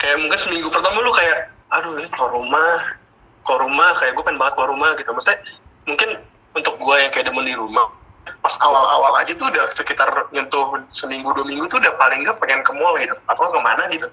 Kayak 0.00 0.16
mungkin 0.24 0.38
seminggu 0.40 0.72
pertama 0.72 1.04
lu 1.04 1.12
kayak, 1.12 1.52
aduh 1.68 1.92
ini 2.00 2.08
rumah, 2.08 2.96
keluar 3.50 3.66
rumah, 3.66 3.90
kayak 3.98 4.14
gue 4.14 4.22
pengen 4.22 4.38
banget 4.38 4.54
keluar 4.54 4.70
rumah 4.70 4.94
gitu. 4.94 5.10
Maksudnya 5.10 5.42
mungkin 5.90 6.22
untuk 6.54 6.78
gue 6.78 6.96
yang 7.02 7.10
kayak 7.10 7.26
demen 7.26 7.50
di 7.50 7.58
rumah, 7.58 7.90
pas 8.38 8.54
awal-awal 8.62 9.18
aja 9.18 9.34
tuh 9.34 9.50
udah 9.50 9.66
sekitar 9.74 10.06
nyentuh 10.30 10.78
seminggu 10.94 11.34
dua 11.34 11.42
minggu 11.42 11.66
tuh 11.66 11.82
udah 11.82 11.98
paling 11.98 12.22
nggak 12.22 12.38
pengen 12.38 12.62
ke 12.62 12.70
mall 12.78 12.94
gitu, 13.02 13.18
atau 13.26 13.50
ke 13.50 13.58
mana 13.58 13.90
gitu. 13.90 14.06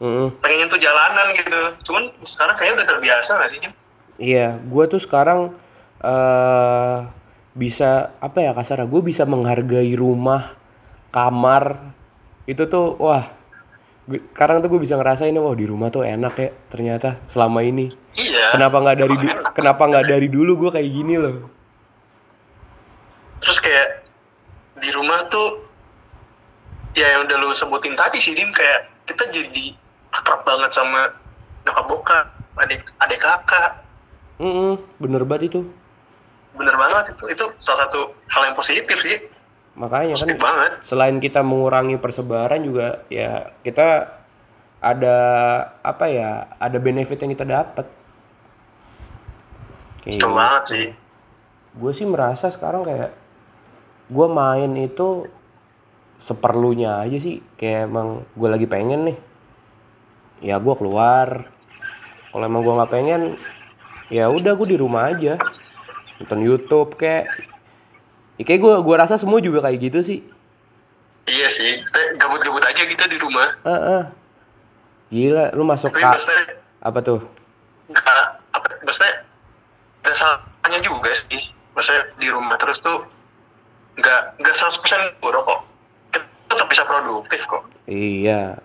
Mm-mm. 0.00 0.32
Pengen 0.40 0.64
nyentuh 0.64 0.80
jalanan 0.80 1.36
gitu. 1.36 1.60
Cuman 1.84 2.08
sekarang 2.24 2.56
kayaknya 2.56 2.80
udah 2.80 2.88
terbiasa 2.88 3.30
gak 3.36 3.50
sih, 3.52 3.60
Dim? 3.60 3.72
Iya, 4.16 4.56
gue 4.56 4.84
tuh 4.88 5.00
sekarang 5.04 5.52
eh 6.00 6.98
bisa 7.52 8.16
apa 8.16 8.40
ya 8.40 8.56
kasar? 8.56 8.88
Gue 8.88 9.04
bisa 9.04 9.28
menghargai 9.28 9.92
rumah, 9.92 10.56
kamar 11.12 11.92
itu 12.48 12.64
tuh 12.64 12.96
wah. 12.96 13.41
Gue, 14.02 14.18
sekarang 14.34 14.58
tuh 14.58 14.68
gue 14.72 14.80
bisa 14.82 14.98
ngerasain 14.98 15.30
wah 15.38 15.54
di 15.54 15.62
rumah 15.62 15.86
tuh 15.88 16.02
enak 16.02 16.34
ya 16.34 16.48
ternyata 16.68 17.22
selama 17.30 17.62
ini. 17.62 17.86
Iya. 18.18 18.50
Kenapa 18.50 18.82
nggak 18.82 18.98
dari 18.98 19.14
enak. 19.14 19.54
kenapa 19.54 19.82
nggak 19.86 20.06
dari 20.10 20.26
dulu 20.26 20.66
gue 20.66 20.70
kayak 20.74 20.90
gini 20.90 21.14
loh? 21.16 21.36
terus 23.42 23.58
kayak 23.58 24.06
di 24.78 24.88
rumah 24.94 25.26
tuh 25.26 25.66
ya 26.94 27.10
yang 27.10 27.26
udah 27.26 27.36
lu 27.42 27.50
sebutin 27.50 27.98
tadi 27.98 28.22
sih 28.22 28.38
Dim 28.38 28.54
kayak 28.54 28.86
kita 29.10 29.26
jadi 29.34 29.74
akrab 30.14 30.46
banget 30.46 30.70
sama 30.70 31.10
nyokap 31.66 31.86
bokap 31.90 32.26
adik 32.62 32.86
adik 33.02 33.18
kakak 33.18 33.82
Mm-mm, 34.38 34.78
bener 35.02 35.26
banget 35.26 35.50
itu. 35.50 35.60
bener 36.54 36.78
banget 36.78 37.18
itu 37.18 37.24
itu 37.34 37.44
salah 37.58 37.90
satu 37.90 38.14
hal 38.30 38.46
yang 38.46 38.54
positif 38.54 38.94
sih 39.02 39.18
Makanya 39.72 40.20
kan 40.20 40.36
banget. 40.36 40.72
selain 40.84 41.16
kita 41.16 41.40
mengurangi 41.40 41.96
persebaran 41.96 42.60
juga 42.60 43.08
ya 43.08 43.56
kita 43.64 44.20
ada 44.82 45.16
apa 45.80 46.04
ya 46.10 46.58
ada 46.58 46.76
benefit 46.82 47.22
yang 47.22 47.32
kita 47.32 47.46
dapat. 47.46 47.86
Kayak 50.02 50.18
betul 50.18 50.34
banget 50.34 50.62
sih. 50.66 50.86
Gue 51.78 51.92
sih 51.94 52.04
merasa 52.04 52.50
sekarang 52.50 52.82
kayak 52.82 53.14
gue 54.10 54.26
main 54.28 54.70
itu 54.76 55.30
seperlunya 56.18 56.98
aja 56.98 57.16
sih. 57.22 57.38
Kayak 57.54 57.88
emang 57.88 58.26
gue 58.34 58.48
lagi 58.50 58.66
pengen 58.66 59.08
nih. 59.08 59.18
Ya 60.42 60.58
gue 60.58 60.74
keluar. 60.74 61.46
Kalau 62.34 62.44
emang 62.44 62.66
gue 62.66 62.74
nggak 62.74 62.92
pengen 62.92 63.22
ya 64.10 64.28
udah 64.28 64.52
gue 64.58 64.68
di 64.68 64.76
rumah 64.76 65.14
aja. 65.14 65.38
Nonton 66.18 66.42
YouTube 66.42 66.98
kayak 66.98 67.51
ya 68.40 68.42
kayak 68.48 68.60
gue 68.60 68.74
gua 68.80 68.96
rasa 69.04 69.20
semua 69.20 69.40
juga 69.42 69.64
kayak 69.64 69.78
gitu 69.92 70.00
sih. 70.00 70.20
Iya 71.28 71.46
sih 71.46 71.82
gabut-gabut 72.18 72.64
aja 72.66 72.82
gitu 72.82 73.04
di 73.06 73.18
rumah. 73.20 73.54
Heeh. 73.62 74.02
gila 75.12 75.52
lu 75.52 75.68
masuk 75.68 75.92
tapi 75.92 76.00
ka 76.00 76.16
maksudnya 76.16 76.56
apa 76.80 76.98
tuh? 77.04 77.20
Nggak 77.92 78.24
apa 78.56 78.66
maksudnya 78.82 79.14
ada 80.02 80.14
salahnya 80.16 80.80
juga 80.80 81.12
sih. 81.14 81.52
Maksudnya 81.76 82.02
di 82.16 82.28
rumah 82.32 82.56
terus 82.58 82.80
tuh 82.80 83.06
nggak 84.00 84.40
nggak 84.40 84.54
100% 84.56 85.20
buruk 85.20 85.44
kok. 85.44 85.60
Kita 86.10 86.24
tetap 86.48 86.66
bisa 86.66 86.82
produktif 86.88 87.44
kok. 87.44 87.68
Iya, 87.86 88.56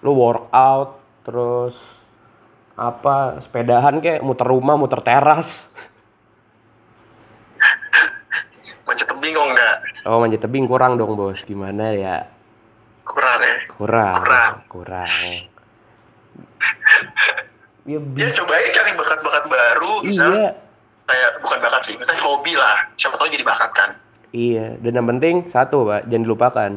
lu 0.00 0.16
workout 0.16 0.98
terus 1.22 1.76
apa 2.80 3.36
sepedahan 3.44 4.00
kayak 4.00 4.24
muter 4.24 4.48
rumah, 4.48 4.80
muter 4.80 5.04
teras. 5.04 5.68
manjat 8.90 9.06
tebing 9.06 9.32
kok 9.32 9.46
nggak 9.48 9.76
Oh 10.02 10.18
manjat 10.18 10.40
tebing 10.40 10.66
kurang 10.66 10.92
dong 10.96 11.14
bos, 11.14 11.40
gimana 11.42 11.94
ya? 11.94 12.26
kurang 13.06 13.38
ya 13.38 13.56
Kurang, 13.70 14.14
Kurang. 14.16 14.52
kurang. 14.66 15.10
Ya 17.88 17.96
ya 17.96 18.28
bisa. 18.28 18.44
coba 18.44 18.54
aja 18.54 18.68
cari 18.76 18.92
bakat-bakat 18.92 19.44
baru 19.46 19.92
misal 20.04 20.30
Iya, 20.30 20.48
kayak 21.06 21.30
bukan 21.40 21.58
bakat 21.58 21.82
sih 21.82 21.94
misalnya 21.96 22.22
hobi 22.22 22.52
lah 22.54 22.86
siapa 22.94 23.16
tahu 23.16 23.26
jadi 23.26 23.42
bakat 23.42 23.70
kan 23.72 23.90
iya. 24.30 24.76
Dan 24.78 24.94
yang 24.94 25.08
penting 25.08 25.48
satu 25.48 25.82
pak, 25.82 26.06
jangan 26.06 26.22
dilupakan. 26.22 26.70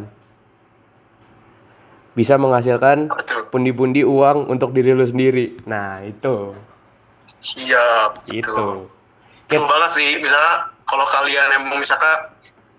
Bisa 2.13 2.37
menghasilkan 2.37 3.09
pundi-pundi 3.49 4.01
uang 4.01 4.47
untuk 4.47 4.71
diri 4.71 4.93
lu 4.93 5.03
sendiri. 5.03 5.59
Nah 5.65 6.01
itu, 6.01 6.53
siap 7.37 8.23
itu. 8.25 8.41
gitu 8.41 8.87
betul 9.43 9.69
banget 9.69 9.91
sih 9.93 10.09
misalnya 10.17 10.72
kalau 10.89 11.05
kalian 11.07 11.49
emang 11.59 11.79
misalkan 11.79 12.31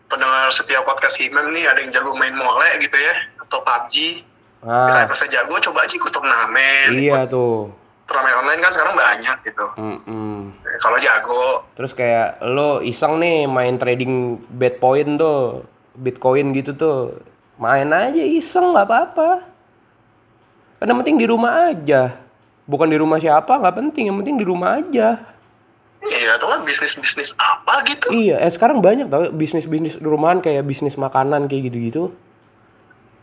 pendengar 0.09 0.53
setiap 0.53 0.85
podcast 0.85 1.17
Himem 1.17 1.51
nih 1.57 1.64
ada 1.69 1.81
yang 1.81 1.90
jago 1.90 2.12
main 2.14 2.37
mole 2.37 2.69
gitu 2.79 2.95
ya 2.95 3.14
atau 3.40 3.61
PUBG 3.64 4.25
Ah. 4.64 5.05
Kita 5.05 5.29
jago, 5.29 5.61
coba 5.61 5.85
aja 5.85 5.93
ikut 5.93 6.09
turnamen. 6.09 6.88
Iya 6.97 7.29
tuh. 7.29 7.69
Turnamen 8.09 8.37
online 8.45 8.61
kan 8.64 8.73
sekarang 8.73 8.95
banyak 8.97 9.37
gitu. 9.45 9.64
Mm-mm. 9.77 10.57
Kalau 10.81 10.99
jago, 11.01 11.69
Terus 11.77 11.93
kayak 11.93 12.40
lo 12.45 12.81
iseng 12.81 13.21
nih 13.21 13.45
main 13.45 13.77
trading 13.77 14.40
Bitcoin 14.49 15.21
tuh, 15.21 15.69
Bitcoin 15.97 16.57
gitu 16.57 16.73
tuh, 16.77 17.21
main 17.61 17.88
aja 17.93 18.21
iseng 18.21 18.73
nggak 18.73 18.88
apa-apa. 18.88 19.31
Yang 20.85 20.99
penting 21.01 21.17
di 21.17 21.27
rumah 21.29 21.73
aja, 21.73 22.21
bukan 22.69 22.88
di 22.93 22.97
rumah 23.01 23.17
siapa 23.21 23.57
nggak 23.57 23.77
penting, 23.77 24.12
yang 24.12 24.17
penting 24.21 24.37
di 24.37 24.45
rumah 24.49 24.81
aja. 24.81 25.34
Iya 26.07 26.35
atau 26.35 26.47
nggak 26.47 26.64
bisnis-bisnis 26.64 27.33
apa 27.35 27.85
gitu. 27.85 28.07
Iya, 28.09 28.37
eh 28.38 28.49
sekarang 28.49 28.79
banyak 28.79 29.09
tau 29.09 29.31
bisnis-bisnis 29.31 29.97
rumahan 29.99 30.38
kayak 30.38 30.62
bisnis 30.62 30.95
makanan 30.95 31.47
kayak 31.47 31.69
gitu-gitu. 31.69 32.12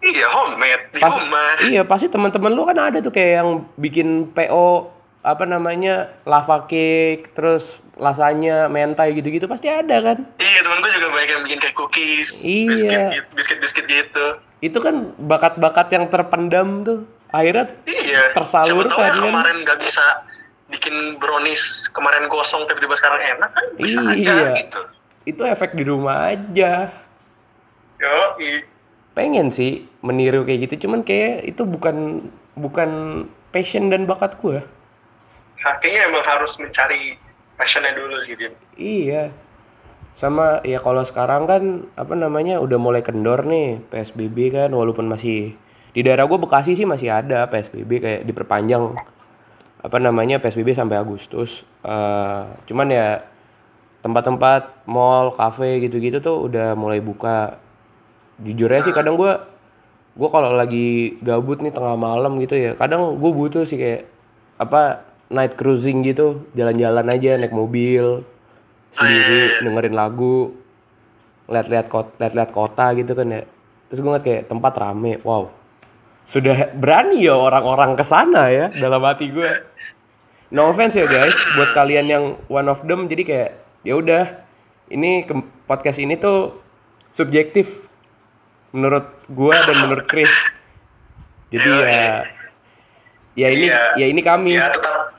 Iya, 0.02 0.26
homemade 0.28 0.90
di 0.90 0.98
Pas, 0.98 1.14
rumah. 1.14 1.62
iya 1.62 1.86
pasti 1.86 2.10
teman-teman 2.10 2.50
lu 2.50 2.66
kan 2.66 2.78
ada 2.82 2.98
tuh 3.00 3.14
kayak 3.14 3.32
yang 3.38 3.50
bikin 3.76 4.08
PO 4.28 4.90
apa 5.22 5.46
namanya 5.46 6.10
lava 6.26 6.66
cake, 6.66 7.30
terus 7.32 7.78
lasanya 7.94 8.66
mentai 8.66 9.14
gitu-gitu 9.14 9.46
pasti 9.46 9.70
ada 9.70 10.02
kan. 10.02 10.26
Iya, 10.36 10.60
temen 10.60 10.82
gue 10.82 10.90
juga 10.92 11.08
banyak 11.12 11.30
yang 11.30 11.42
bikin 11.46 11.60
kayak 11.62 11.76
cookies, 11.78 12.42
Iya. 12.42 12.66
biskuit, 12.68 13.26
biskuit-biskuit 13.38 13.86
gitu. 13.86 14.26
Itu 14.60 14.82
kan 14.82 15.14
bakat-bakat 15.16 15.88
yang 15.92 16.10
terpendam 16.10 16.82
tuh. 16.82 17.00
Akhirnya 17.30 17.70
Iya. 17.86 18.34
Tersalurkan, 18.34 18.90
Siapa 18.90 18.98
tahu 18.98 19.06
yang 19.06 19.16
kan? 19.16 19.26
kemarin 19.30 19.56
nggak 19.62 19.78
bisa 19.80 20.04
bikin 20.72 21.20
brownies 21.20 21.92
kemarin 21.92 22.26
gosong 22.26 22.64
tiba-tiba 22.66 22.96
sekarang 22.96 23.20
enak 23.38 23.52
kan 23.52 23.66
bisa 23.76 24.00
aja 24.02 24.16
Iya. 24.16 24.50
gitu. 24.64 24.82
itu 25.22 25.42
efek 25.46 25.78
di 25.78 25.86
rumah 25.86 26.34
aja. 26.34 26.90
Yo, 28.02 28.18
Pengen 29.14 29.54
sih 29.54 29.86
meniru 30.02 30.42
kayak 30.42 30.66
gitu, 30.66 30.88
cuman 30.88 31.06
kayak 31.06 31.46
itu 31.46 31.62
bukan 31.62 32.26
bukan 32.58 32.90
passion 33.52 33.92
dan 33.92 34.10
bakat 34.10 34.40
gua. 34.42 34.66
kayaknya 35.62 36.10
emang 36.10 36.26
harus 36.26 36.58
mencari 36.58 37.22
passionnya 37.54 37.94
dulu 37.94 38.18
sih 38.18 38.34
Dim. 38.34 38.50
Iya. 38.74 39.30
Sama 40.18 40.66
ya 40.66 40.82
kalau 40.82 41.06
sekarang 41.06 41.46
kan 41.46 41.64
apa 41.94 42.18
namanya 42.18 42.58
udah 42.58 42.82
mulai 42.82 43.06
kendor 43.06 43.46
nih 43.46 43.78
PSBB 43.94 44.50
kan 44.50 44.74
walaupun 44.74 45.06
masih 45.06 45.54
di 45.94 46.02
daerah 46.02 46.26
gua 46.26 46.42
Bekasi 46.42 46.74
sih 46.74 46.90
masih 46.90 47.14
ada 47.14 47.46
PSBB 47.46 47.92
kayak 48.02 48.22
diperpanjang 48.26 48.98
apa 49.82 49.98
namanya 49.98 50.38
PSBB 50.38 50.78
sampai 50.78 51.02
Agustus. 51.02 51.66
Eh, 51.82 52.44
cuman 52.70 52.88
ya 52.90 53.26
tempat-tempat 54.02 54.86
mall, 54.90 55.34
kafe 55.34 55.82
gitu-gitu 55.82 56.22
tuh 56.22 56.50
udah 56.50 56.74
mulai 56.74 57.02
buka. 57.02 57.58
Jujur 58.42 58.74
aja 58.74 58.90
sih 58.90 58.96
kadang 58.96 59.18
gua 59.18 59.46
gua 60.18 60.30
kalau 60.34 60.54
lagi 60.58 61.18
gabut 61.22 61.62
nih 61.62 61.70
tengah 61.70 61.94
malam 61.94 62.42
gitu 62.42 62.58
ya, 62.58 62.74
kadang 62.76 63.16
gue 63.16 63.32
butuh 63.32 63.64
sih 63.64 63.80
kayak 63.80 64.10
apa 64.60 65.08
night 65.32 65.56
cruising 65.56 66.04
gitu, 66.04 66.44
jalan-jalan 66.58 67.08
aja 67.08 67.40
naik 67.40 67.56
mobil 67.56 68.26
sendiri 68.92 69.64
dengerin 69.64 69.96
lagu 69.96 70.52
lihat-lihat 71.48 71.88
kota, 71.88 72.12
lihat-lihat 72.20 72.52
kota 72.52 72.86
gitu 73.00 73.16
kan 73.16 73.28
ya. 73.32 73.42
Terus 73.88 74.00
gue 74.04 74.10
ngeliat 74.12 74.26
kayak 74.26 74.44
tempat 74.52 74.74
rame, 74.76 75.20
wow. 75.24 75.48
Sudah 76.28 76.70
berani 76.76 77.24
ya 77.24 77.36
orang-orang 77.36 77.96
ke 77.96 78.04
sana 78.04 78.52
ya 78.52 78.68
dalam 78.72 79.00
hati 79.08 79.32
gue. 79.32 79.52
No 80.52 80.68
offense 80.68 80.94
ya 80.94 81.08
guys, 81.08 81.34
buat 81.56 81.72
kalian 81.72 82.06
yang 82.06 82.24
one 82.46 82.68
of 82.68 82.84
them 82.84 83.08
jadi 83.08 83.24
kayak 83.24 83.50
ya 83.82 83.96
udah 83.96 84.24
ini 84.88 85.24
ke- 85.24 85.40
podcast 85.64 85.96
ini 85.96 86.16
tuh 86.16 86.60
subjektif 87.08 87.88
menurut 88.70 89.08
gua 89.28 89.56
dan 89.64 89.80
menurut 89.82 90.04
Chris. 90.06 90.32
Jadi 91.48 91.68
ya 91.68 92.24
ya 93.34 93.48
ini 93.48 93.68
Iya. 93.68 93.82
ya 93.96 94.06
ini 94.08 94.22
kami. 94.22 94.52
Ya 94.52 94.68
tetap 94.68 95.16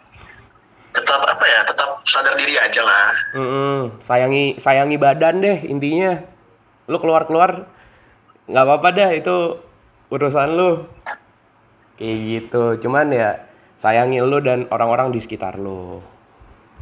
tetap 0.93 1.21
apa 1.23 1.45
ya? 1.45 1.61
Tetap 1.65 1.91
sadar 2.05 2.37
diri 2.37 2.57
aja 2.57 2.81
lah. 2.85 3.09
Mm-mm. 3.33 3.79
sayangi 4.01 4.57
sayangi 4.57 4.97
badan 4.97 5.41
deh 5.41 5.65
intinya. 5.65 6.21
Lu 6.85 7.01
keluar-keluar 7.01 7.65
nggak 8.45 8.65
apa-apa 8.69 8.89
dah 8.93 9.11
itu 9.13 9.57
urusan 10.09 10.49
lu. 10.53 10.85
Kayak 11.97 12.17
gitu. 12.21 12.85
Cuman 12.85 13.09
ya 13.09 13.49
sayangi 13.83 14.23
lu 14.23 14.39
dan 14.39 14.71
orang-orang 14.71 15.11
di 15.11 15.19
sekitar 15.19 15.59
lu. 15.59 15.99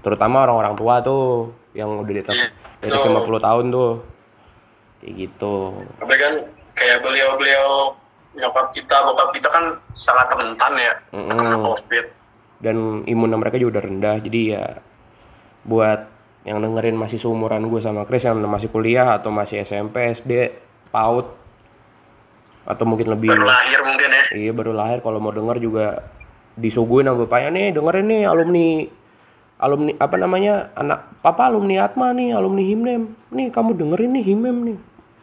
Terutama 0.04 0.44
orang-orang 0.44 0.76
tua 0.76 1.00
tuh 1.00 1.48
yang 1.72 1.96
udah 2.04 2.12
di 2.12 2.20
atas 2.20 2.36
di 2.84 2.86
atas 2.92 3.08
50 3.08 3.24
tahun 3.40 3.64
tuh. 3.72 3.92
Kayak 5.00 5.12
gitu. 5.16 5.54
Tapi 5.96 6.14
kan 6.20 6.34
kayak 6.76 6.98
beliau-beliau 7.00 7.96
nyokap 8.36 8.76
kita, 8.76 8.96
bokap 9.08 9.32
kita 9.32 9.48
kan 9.48 9.64
sangat 9.96 10.28
rentan 10.36 10.72
ya 10.76 10.94
karena 11.10 11.56
COVID. 11.66 12.04
dan 12.60 12.76
imun 13.08 13.32
mereka 13.40 13.56
juga 13.56 13.80
udah 13.80 13.84
rendah 13.88 14.16
jadi 14.20 14.40
ya 14.54 14.64
buat 15.66 16.06
yang 16.44 16.62
dengerin 16.62 16.94
masih 16.94 17.18
seumuran 17.18 17.66
gue 17.66 17.80
sama 17.82 18.04
Chris 18.06 18.22
yang 18.22 18.38
masih 18.44 18.68
kuliah 18.70 19.16
atau 19.18 19.32
masih 19.34 19.64
SMP 19.64 20.12
SD 20.14 20.52
PAUD 20.94 21.26
atau 22.68 22.84
mungkin 22.86 23.10
lebih 23.10 23.32
Baru 23.34 23.48
lahir 23.48 23.80
mungkin 23.82 24.08
ya. 24.12 24.24
iya 24.36 24.52
baru 24.54 24.72
lahir 24.76 25.00
kalau 25.02 25.18
mau 25.18 25.32
denger 25.34 25.56
juga 25.58 25.86
disuguhin 26.61 27.09
sama 27.09 27.25
bapaknya 27.25 27.49
nih 27.57 27.66
dengerin 27.73 28.07
nih 28.07 28.23
alumni 28.29 28.68
alumni 29.61 29.92
apa 30.01 30.16
namanya 30.16 30.73
anak 30.77 31.20
papa 31.20 31.49
alumni 31.49 31.85
Atma 31.85 32.12
nih 32.12 32.37
alumni 32.37 32.64
Himnem. 32.64 33.03
Nih 33.33 33.49
kamu 33.53 33.77
dengerin 33.77 34.12
nih 34.16 34.25
Himnem 34.25 34.57
nih. 34.73 34.79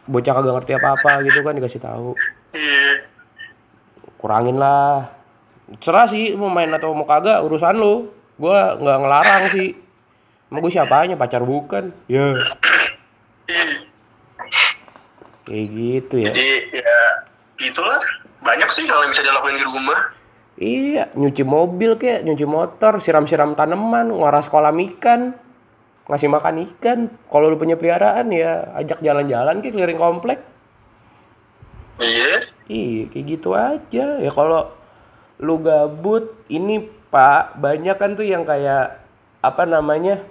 Bocah 0.08 0.32
kagak 0.34 0.54
ngerti 0.58 0.72
apa 0.78 0.88
apa 0.98 1.10
gitu 1.26 1.38
kan 1.46 1.54
dikasih 1.58 1.82
tahu. 1.82 2.14
Iya. 2.54 3.06
kurangin 4.18 4.58
lah. 4.58 5.14
Cerah 5.78 6.10
sih 6.10 6.34
mau 6.34 6.50
main 6.50 6.74
atau 6.74 6.90
mau 6.90 7.06
kagak 7.06 7.38
urusan 7.46 7.78
lu. 7.78 8.10
Gua 8.34 8.74
nggak 8.74 8.98
ngelarang 8.98 9.44
sih. 9.54 9.78
Emang 10.48 10.64
gue 10.64 10.72
siapanya 10.72 11.14
pacar 11.14 11.44
bukan. 11.44 11.92
Ya. 12.08 12.32
Iya. 13.46 13.64
kayak 15.44 15.66
gitu 15.72 16.14
ya. 16.20 16.32
Jadi 16.32 16.48
ya 16.76 17.00
itulah. 17.68 18.00
Banyak 18.38 18.68
sih 18.72 18.88
hal 18.88 19.04
yang 19.04 19.12
bisa 19.12 19.24
dilakuin 19.24 19.60
di 19.60 19.66
rumah. 19.66 20.17
Iya 20.58 21.08
nyuci 21.14 21.42
mobil 21.46 21.94
kek 21.96 22.26
nyuci 22.26 22.44
motor 22.44 22.98
siram-siram 22.98 23.54
tanaman 23.54 24.10
ngaras 24.10 24.50
kolam 24.50 24.76
ikan 24.92 25.34
ngasih 26.10 26.28
makan 26.28 26.66
ikan 26.66 26.98
kalau 27.30 27.48
lu 27.48 27.56
punya 27.60 27.78
peliharaan 27.78 28.28
ya 28.34 28.74
ajak 28.74 28.98
jalan-jalan 29.00 29.62
ke 29.62 29.70
keliling 29.70 30.00
komplek 30.00 30.42
Iya. 31.98 32.46
Iya, 32.70 33.02
kayak 33.10 33.26
gitu 33.26 33.50
aja. 33.58 34.06
Ya 34.22 34.30
kalau 34.30 34.70
lu 35.42 35.58
gabut, 35.58 36.30
ini 36.46 36.86
Pak, 37.10 37.58
banyak 37.58 37.96
kan 37.98 38.14
tuh 38.14 38.22
yang 38.22 38.46
kayak 38.46 39.02
apa 39.42 39.62
namanya? 39.66 40.22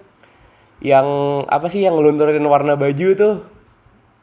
Yang 0.80 1.08
apa 1.50 1.68
sih 1.68 1.84
yang 1.84 1.98
ngelunturin 1.98 2.46
warna 2.46 2.80
baju 2.80 3.08
tuh? 3.18 3.36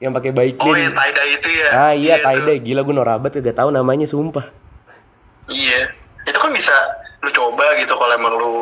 Yang 0.01 0.13
pakai 0.21 0.31
Oh 0.31 0.37
Baiklin. 0.37 0.77
yang 0.91 0.95
tie 0.95 1.13
dye 1.13 1.27
itu 1.37 1.49
ya. 1.53 1.69
ah 1.71 1.93
iya, 1.93 2.15
tie 2.23 2.39
tuh. 2.41 2.47
dye. 2.49 2.61
Gila 2.63 2.81
gue 2.81 2.95
norabat 2.95 3.31
udah 3.37 3.55
tahu 3.55 3.69
namanya 3.75 4.07
sumpah. 4.09 4.47
Iya. 5.49 5.93
Itu 6.25 6.39
kan 6.41 6.51
bisa 6.53 6.73
lu 7.25 7.31
coba 7.33 7.77
gitu 7.81 7.97
kalau 7.97 8.13
emang 8.17 8.35
lu 8.37 8.53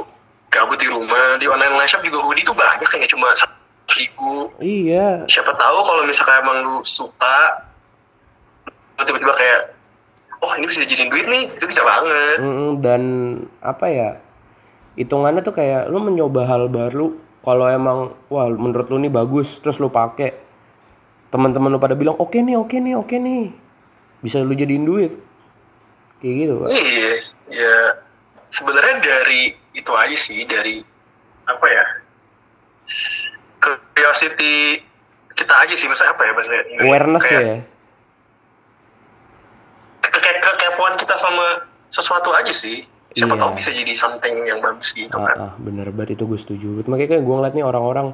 gabut 0.53 0.79
di 0.79 0.87
rumah 0.87 1.41
di 1.41 1.49
online 1.49 1.75
online 1.75 1.91
shop 1.91 2.05
juga 2.05 2.23
hoodie 2.23 2.47
tuh 2.47 2.55
banyak 2.55 2.87
yang 2.87 3.11
cuma 3.11 3.33
seratus 3.35 3.95
ribu. 3.99 4.53
Iya. 4.63 5.27
Siapa 5.27 5.55
tahu 5.57 5.79
kalau 5.83 6.03
misalkan 6.07 6.43
emang 6.43 6.57
lu 6.63 6.77
suka 6.87 7.67
tiba-tiba 9.03 9.35
kayak 9.35 9.61
oh 10.43 10.53
ini 10.59 10.71
bisa 10.71 10.87
dijadiin 10.87 11.11
duit 11.11 11.27
nih 11.27 11.51
itu 11.55 11.65
bisa 11.67 11.83
banget. 11.83 12.39
Mm-mm, 12.39 12.71
dan 12.79 13.03
apa 13.63 13.87
ya? 13.91 14.11
Hitungannya 14.95 15.43
tuh 15.43 15.55
kayak 15.57 15.89
lu 15.89 15.99
mencoba 16.03 16.47
hal 16.47 16.69
baru. 16.69 17.17
Kalau 17.43 17.67
emang 17.67 18.15
wah 18.31 18.47
menurut 18.47 18.87
lu 18.87 19.03
nih 19.03 19.11
bagus, 19.11 19.59
terus 19.59 19.83
lu 19.83 19.91
pakai 19.91 20.39
teman-teman 21.35 21.75
lu 21.75 21.83
pada 21.83 21.99
bilang 21.99 22.15
oke 22.15 22.39
nih, 22.39 22.55
oke 22.55 22.77
nih, 22.79 22.95
oke 22.95 23.17
nih. 23.19 23.51
Bisa 24.23 24.39
lu 24.39 24.55
jadiin 24.55 24.87
duit. 24.87 25.19
Kayak 26.23 26.35
gitu, 26.39 26.55
Pak. 26.57 26.69
Iya, 26.71 27.13
ya 27.51 27.77
sebenarnya 28.49 28.97
dari 29.01 29.43
itu 29.73 29.93
aja 29.93 30.15
sih 30.15 30.45
dari 30.45 30.79
apa 31.43 31.67
ya 31.67 31.85
curiosity 33.59 34.79
kita 35.33 35.55
aja 35.57 35.75
sih 35.75 35.87
maksudnya 35.87 36.13
apa 36.13 36.23
ya 36.23 36.33
bahasanya 36.33 36.63
Awareness 36.79 37.25
Kayak 37.25 37.43
ya. 37.43 37.57
ke- 40.03 40.13
ke- 40.13 40.41
kekepoan 40.41 40.95
kita 40.97 41.15
sama 41.17 41.65
sesuatu 41.89 42.31
aja 42.31 42.53
sih 42.53 42.85
siapa 43.13 43.35
Iya. 43.35 43.41
tahu 43.41 43.51
bisa 43.55 43.71
jadi 43.71 43.93
something 43.93 44.35
yang 44.43 44.61
bagus 44.61 44.93
gitu 44.93 45.13
Ah, 45.15 45.27
kan 45.27 45.37
ah, 45.39 45.53
bener 45.59 45.89
banget 45.91 46.17
itu 46.17 46.25
gue 46.25 46.37
setuju. 46.37 46.81
Makanya 46.83 47.09
kayak 47.11 47.23
gue 47.23 47.35
ngeliat 47.35 47.55
nih 47.55 47.65
orang-orang 47.65 48.07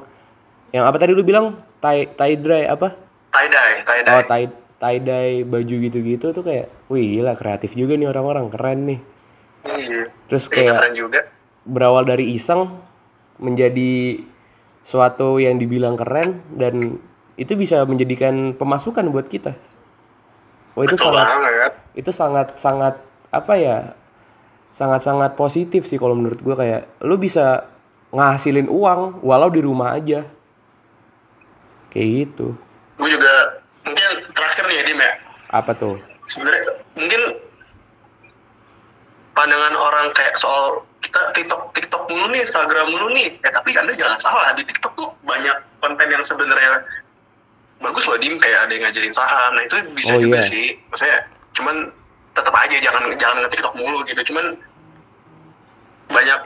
yang 0.71 0.83
apa 0.83 0.97
tadi 0.97 1.11
lu 1.11 1.21
bilang 1.21 1.45
tie 1.79 2.07
tie 2.09 2.35
dye 2.35 2.65
apa? 2.65 2.93
tie 3.29 3.47
dye 3.47 3.73
tie 3.81 4.01
dye 4.01 4.11
Oh 4.11 4.23
tie 4.23 4.45
tie 4.77 4.97
dye 4.97 5.19
baju 5.43 5.75
gitu-gitu 5.81 6.25
tuh 6.29 6.41
kayak, 6.41 6.67
wih 6.89 7.17
gila 7.17 7.33
kreatif 7.33 7.73
juga 7.73 7.93
nih 7.95 8.09
orang-orang 8.09 8.49
keren 8.49 8.79
nih. 8.85 8.99
iya 9.69 10.09
Terus 10.25 10.45
Iya, 10.45 10.53
kayak 10.53 10.73
keren 10.75 10.93
juga 10.93 11.19
berawal 11.63 12.03
dari 12.03 12.33
iseng 12.33 12.81
menjadi 13.37 14.19
suatu 14.81 15.37
yang 15.37 15.55
dibilang 15.55 15.93
keren 15.93 16.41
dan 16.51 16.97
itu 17.35 17.53
bisa 17.55 17.85
menjadikan 17.85 18.51
pemasukan 18.53 19.05
buat 19.09 19.27
kita. 19.27 19.53
oh 20.73 20.83
itu 20.83 20.95
Betul 20.95 21.11
sangat 21.11 21.27
banget. 21.29 21.73
itu 21.93 22.11
sangat 22.11 22.47
sangat 22.55 22.93
apa 23.29 23.53
ya 23.53 23.77
sangat 24.71 25.01
sangat 25.01 25.33
positif 25.35 25.83
sih 25.83 25.97
kalau 25.97 26.13
menurut 26.13 26.39
gue 26.39 26.55
kayak 26.55 26.87
lu 27.01 27.17
bisa 27.17 27.67
ngasilin 28.09 28.65
uang 28.65 29.21
walau 29.21 29.49
di 29.49 29.59
rumah 29.59 29.93
aja 29.93 30.25
kayak 31.89 32.09
gitu 32.25 32.53
Gue 32.95 33.09
juga 33.09 33.33
mungkin 33.81 34.09
terakhir 34.31 34.63
nih 34.65 34.75
ya 34.75 34.83
Dim 34.85 34.99
ya. 34.99 35.13
apa 35.49 35.71
tuh 35.73 35.97
Sebenarnya 36.29 36.77
mungkin 36.93 37.21
pandangan 39.33 39.73
orang 39.73 40.13
kayak 40.13 40.37
soal 40.37 40.85
kita 41.01 41.33
TikTok 41.33 41.73
TikTok 41.73 42.05
mulu 42.11 42.29
nih, 42.29 42.45
Instagram 42.45 42.87
mulu 42.93 43.07
nih. 43.15 43.33
Ya 43.41 43.49
tapi 43.49 43.73
Anda 43.73 43.97
jangan 43.97 44.19
salah, 44.21 44.53
di 44.53 44.61
TikTok 44.67 44.93
tuh 44.93 45.09
banyak 45.25 45.57
konten 45.81 46.07
yang 46.11 46.21
sebenarnya 46.21 46.85
bagus 47.79 48.05
loh 48.05 48.19
Dim 48.19 48.35
kayak 48.37 48.67
ada 48.67 48.71
yang 48.75 48.83
ngajarin 48.85 49.15
saham. 49.15 49.55
Nah, 49.55 49.63
itu 49.63 49.75
bisa 49.95 50.13
Oh, 50.15 50.21
juga 50.21 50.43
iya. 50.43 50.49
sih. 50.51 50.65
Maksudnya 50.91 51.17
cuman 51.55 51.75
tetap 52.35 52.53
aja 52.53 52.77
jangan 52.83 53.03
jangan 53.15 53.37
nge-TikTok 53.47 53.73
mulu 53.79 54.03
gitu. 54.05 54.21
Cuman 54.29 54.59
banyak 56.11 56.39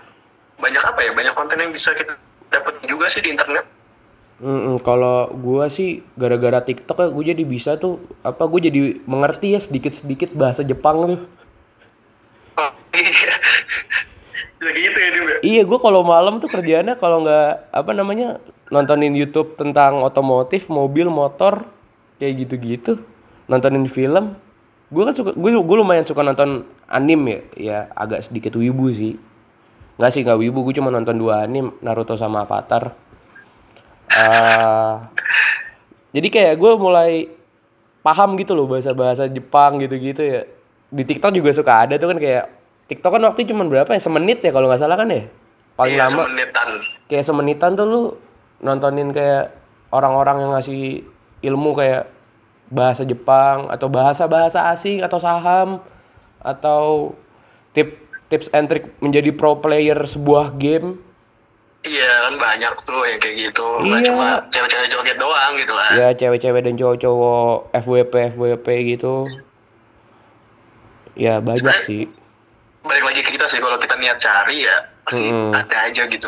banyak 0.61 0.83
apa 0.85 0.99
ya? 1.01 1.11
Banyak 1.17 1.33
konten 1.33 1.57
yang 1.57 1.73
bisa 1.73 1.91
kita 1.97 2.13
dapat 2.53 2.77
juga 2.85 3.09
sih 3.09 3.25
di 3.25 3.33
internet. 3.33 3.65
Mm-mm, 4.43 4.75
kalau 4.83 5.31
gua 5.39 5.71
sih 5.71 6.03
gara-gara 6.19 6.59
TikTok 6.59 6.99
ya 6.99 7.07
gue 7.15 7.25
jadi 7.31 7.43
bisa 7.47 7.79
tuh 7.79 8.03
apa 8.27 8.43
gue 8.43 8.67
jadi 8.67 8.81
mengerti 9.07 9.55
ya 9.55 9.59
sedikit-sedikit 9.63 10.35
bahasa 10.35 10.67
Jepang 10.67 11.07
tuh. 11.07 11.21
Oh, 12.59 12.71
iya. 12.91 13.39
Gitu 14.59 14.99
ya 14.99 15.09
ya? 15.15 15.37
Iya, 15.39 15.61
gue 15.63 15.79
kalau 15.79 16.03
malam 16.03 16.43
tuh 16.43 16.51
kerjaannya 16.51 16.99
kalau 16.99 17.23
nggak 17.23 17.71
apa 17.71 17.91
namanya 17.95 18.43
nontonin 18.67 19.15
YouTube 19.15 19.55
tentang 19.55 20.03
otomotif, 20.03 20.67
mobil, 20.67 21.07
motor, 21.07 21.63
kayak 22.19 22.43
gitu-gitu. 22.43 22.99
Nontonin 23.47 23.87
film. 23.87 24.35
Gue 24.91 25.07
kan 25.07 25.15
suka, 25.15 25.31
gue 25.39 25.51
gue 25.55 25.77
lumayan 25.79 26.03
suka 26.03 26.19
nonton 26.19 26.67
anim 26.91 27.21
ya, 27.31 27.39
ya 27.55 27.77
agak 27.95 28.27
sedikit 28.27 28.59
wibu 28.59 28.91
sih. 28.91 29.15
Nggak 29.95 30.11
sih 30.11 30.21
nggak 30.27 30.39
wibu, 30.43 30.67
gue 30.67 30.75
cuma 30.83 30.91
nonton 30.91 31.15
dua 31.15 31.47
anim, 31.47 31.71
Naruto 31.79 32.19
sama 32.19 32.43
Avatar. 32.43 32.91
Eh, 34.13 34.93
jadi 36.13 36.27
kayak 36.29 36.55
gue 36.55 36.71
mulai 36.77 37.11
paham 38.01 38.37
gitu 38.37 38.53
loh 38.53 38.69
bahasa-bahasa 38.69 39.25
Jepang 39.27 39.81
gitu-gitu 39.81 40.21
ya. 40.21 40.41
Di 40.93 41.01
TikTok 41.01 41.33
juga 41.33 41.49
suka 41.49 41.87
ada 41.87 41.97
tuh 41.97 42.13
kan 42.13 42.19
kayak 42.21 42.45
TikTok 42.85 43.17
kan 43.17 43.23
waktu 43.25 43.49
cuma 43.49 43.65
berapa 43.65 43.89
ya? 43.89 44.01
Semenit 44.01 44.45
ya 44.45 44.53
kalau 44.53 44.69
nggak 44.69 44.81
salah 44.81 44.97
kan 44.99 45.09
ya? 45.09 45.25
Paling 45.73 45.97
Iya, 45.97 46.05
lama 46.05 46.21
semenitan. 46.29 46.69
kayak 47.09 47.25
semenitan 47.25 47.71
tuh 47.73 47.85
lu 47.89 48.01
nontonin 48.61 49.09
kayak 49.09 49.57
orang-orang 49.89 50.45
yang 50.45 50.51
ngasih 50.53 51.01
ilmu 51.41 51.73
kayak 51.73 52.05
bahasa 52.69 53.01
Jepang 53.03 53.73
atau 53.73 53.89
bahasa-bahasa 53.89 54.69
asing 54.69 55.01
atau 55.01 55.17
saham 55.17 55.81
atau 56.39 57.13
tip 57.73 57.97
tips 58.29 58.49
and 58.53 58.69
trick 58.69 58.93
menjadi 59.01 59.33
pro 59.33 59.57
player 59.57 59.97
sebuah 59.97 60.53
game. 60.55 61.01
Iya 61.83 62.11
kan 62.23 62.33
banyak 62.37 62.73
tuh 62.81 63.03
yang 63.03 63.19
kayak 63.19 63.35
gitu. 63.43 63.67
Iya. 63.83 63.97
cuma 64.07 64.27
cewek-cewek 64.47 64.87
joget 64.87 65.17
doang 65.19 65.51
gitu 65.59 65.73
lah. 65.73 65.91
Ya 65.91 66.09
cewek-cewek 66.11 66.61
dan 66.63 66.75
cowok-cowok 66.75 67.53
FWP 67.75 68.13
FWP 68.31 68.67
gitu. 68.89 69.27
Ya 71.13 71.37
banyak 71.37 71.59
Sebenarnya- 71.59 71.85
sih. 71.85 72.03
Balik 72.83 73.03
lagi 73.05 73.19
ke 73.19 73.31
kita 73.31 73.47
sih 73.47 73.59
kalau 73.59 73.75
kita 73.77 73.95
niat 73.95 74.17
cari 74.17 74.63
ya 74.63 74.75
pasti 75.03 75.23
Mm-mm. 75.23 75.51
ada 75.51 75.77
aja 75.87 76.03
gitu. 76.03 76.27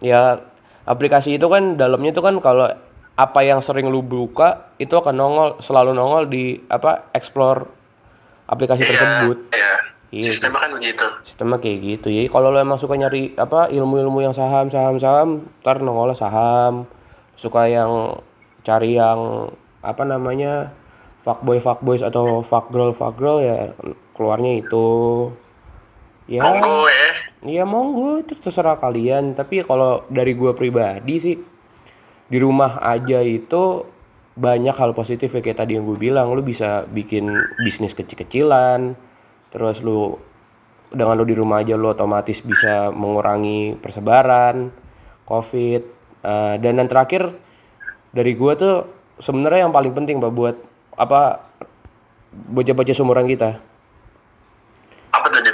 Ya 0.00 0.40
aplikasi 0.84 1.36
itu 1.36 1.46
kan 1.46 1.76
dalamnya 1.76 2.10
itu 2.10 2.20
kan 2.20 2.36
kalau 2.40 2.68
apa 3.14 3.40
yang 3.40 3.60
sering 3.60 3.88
lu 3.88 4.00
buka 4.00 4.72
itu 4.76 4.90
akan 4.90 5.14
nongol 5.14 5.48
selalu 5.60 5.92
nongol 5.92 6.26
di 6.26 6.60
apa 6.66 7.08
explore 7.12 7.68
aplikasi 8.46 8.84
tersebut. 8.84 9.48
Iya. 9.50 9.74
Iya. 10.14 10.30
Sistemnya 10.30 10.62
kan 10.62 10.70
begitu. 10.78 11.06
Sistemnya 11.26 11.58
kayak 11.58 11.78
gitu. 11.82 12.06
Jadi 12.06 12.28
kalau 12.30 12.54
lo 12.54 12.62
emang 12.62 12.78
suka 12.78 12.94
nyari 12.94 13.34
apa 13.34 13.66
ilmu-ilmu 13.66 14.22
yang 14.22 14.30
saham, 14.30 14.70
saham, 14.70 15.02
saham, 15.02 15.50
ntar 15.66 15.82
nongol 15.82 16.14
saham. 16.14 16.86
Suka 17.34 17.66
yang 17.66 18.22
cari 18.62 18.94
yang 18.94 19.50
apa 19.82 20.06
namanya 20.06 20.70
fuckboy 21.26 21.58
fuckboys 21.58 22.06
atau 22.06 22.46
fuckgirl 22.46 22.94
fuckgirl 22.94 23.42
ya 23.42 23.74
keluarnya 24.14 24.62
itu. 24.62 24.86
Ya. 26.30 26.46
Monggo 26.46 26.86
ya. 26.86 27.10
Iya 27.42 27.64
monggo 27.66 28.22
itu 28.22 28.38
terserah 28.38 28.78
kalian. 28.78 29.34
Tapi 29.34 29.66
kalau 29.66 30.06
dari 30.06 30.38
gua 30.38 30.54
pribadi 30.54 31.18
sih 31.18 31.36
di 32.30 32.38
rumah 32.38 32.78
aja 32.80 33.18
itu 33.18 33.82
banyak 34.34 34.74
hal 34.74 34.94
positif 34.94 35.30
ya 35.30 35.42
kayak 35.42 35.62
tadi 35.62 35.78
yang 35.78 35.86
gue 35.86 35.94
bilang 35.94 36.34
lu 36.34 36.42
bisa 36.42 36.82
bikin 36.90 37.30
bisnis 37.62 37.94
kecil-kecilan 37.94 38.98
terus 39.54 39.78
lu 39.86 40.18
dengan 40.90 41.14
lu 41.14 41.22
di 41.22 41.38
rumah 41.38 41.62
aja 41.62 41.78
lu 41.78 41.94
otomatis 41.94 42.42
bisa 42.42 42.90
mengurangi 42.90 43.78
persebaran 43.78 44.74
covid 45.22 45.94
Eh, 46.24 46.54
dan 46.56 46.80
yang 46.80 46.88
terakhir 46.88 47.36
dari 48.08 48.32
gua 48.32 48.56
tuh 48.56 48.88
sebenarnya 49.20 49.68
yang 49.68 49.76
paling 49.76 49.92
penting 49.92 50.16
pak 50.24 50.32
buat 50.32 50.56
apa 50.96 51.44
bocah-bocah 52.32 52.96
seumuran 52.96 53.28
kita 53.28 53.60
Apa 55.12 55.26
tuh 55.28 55.44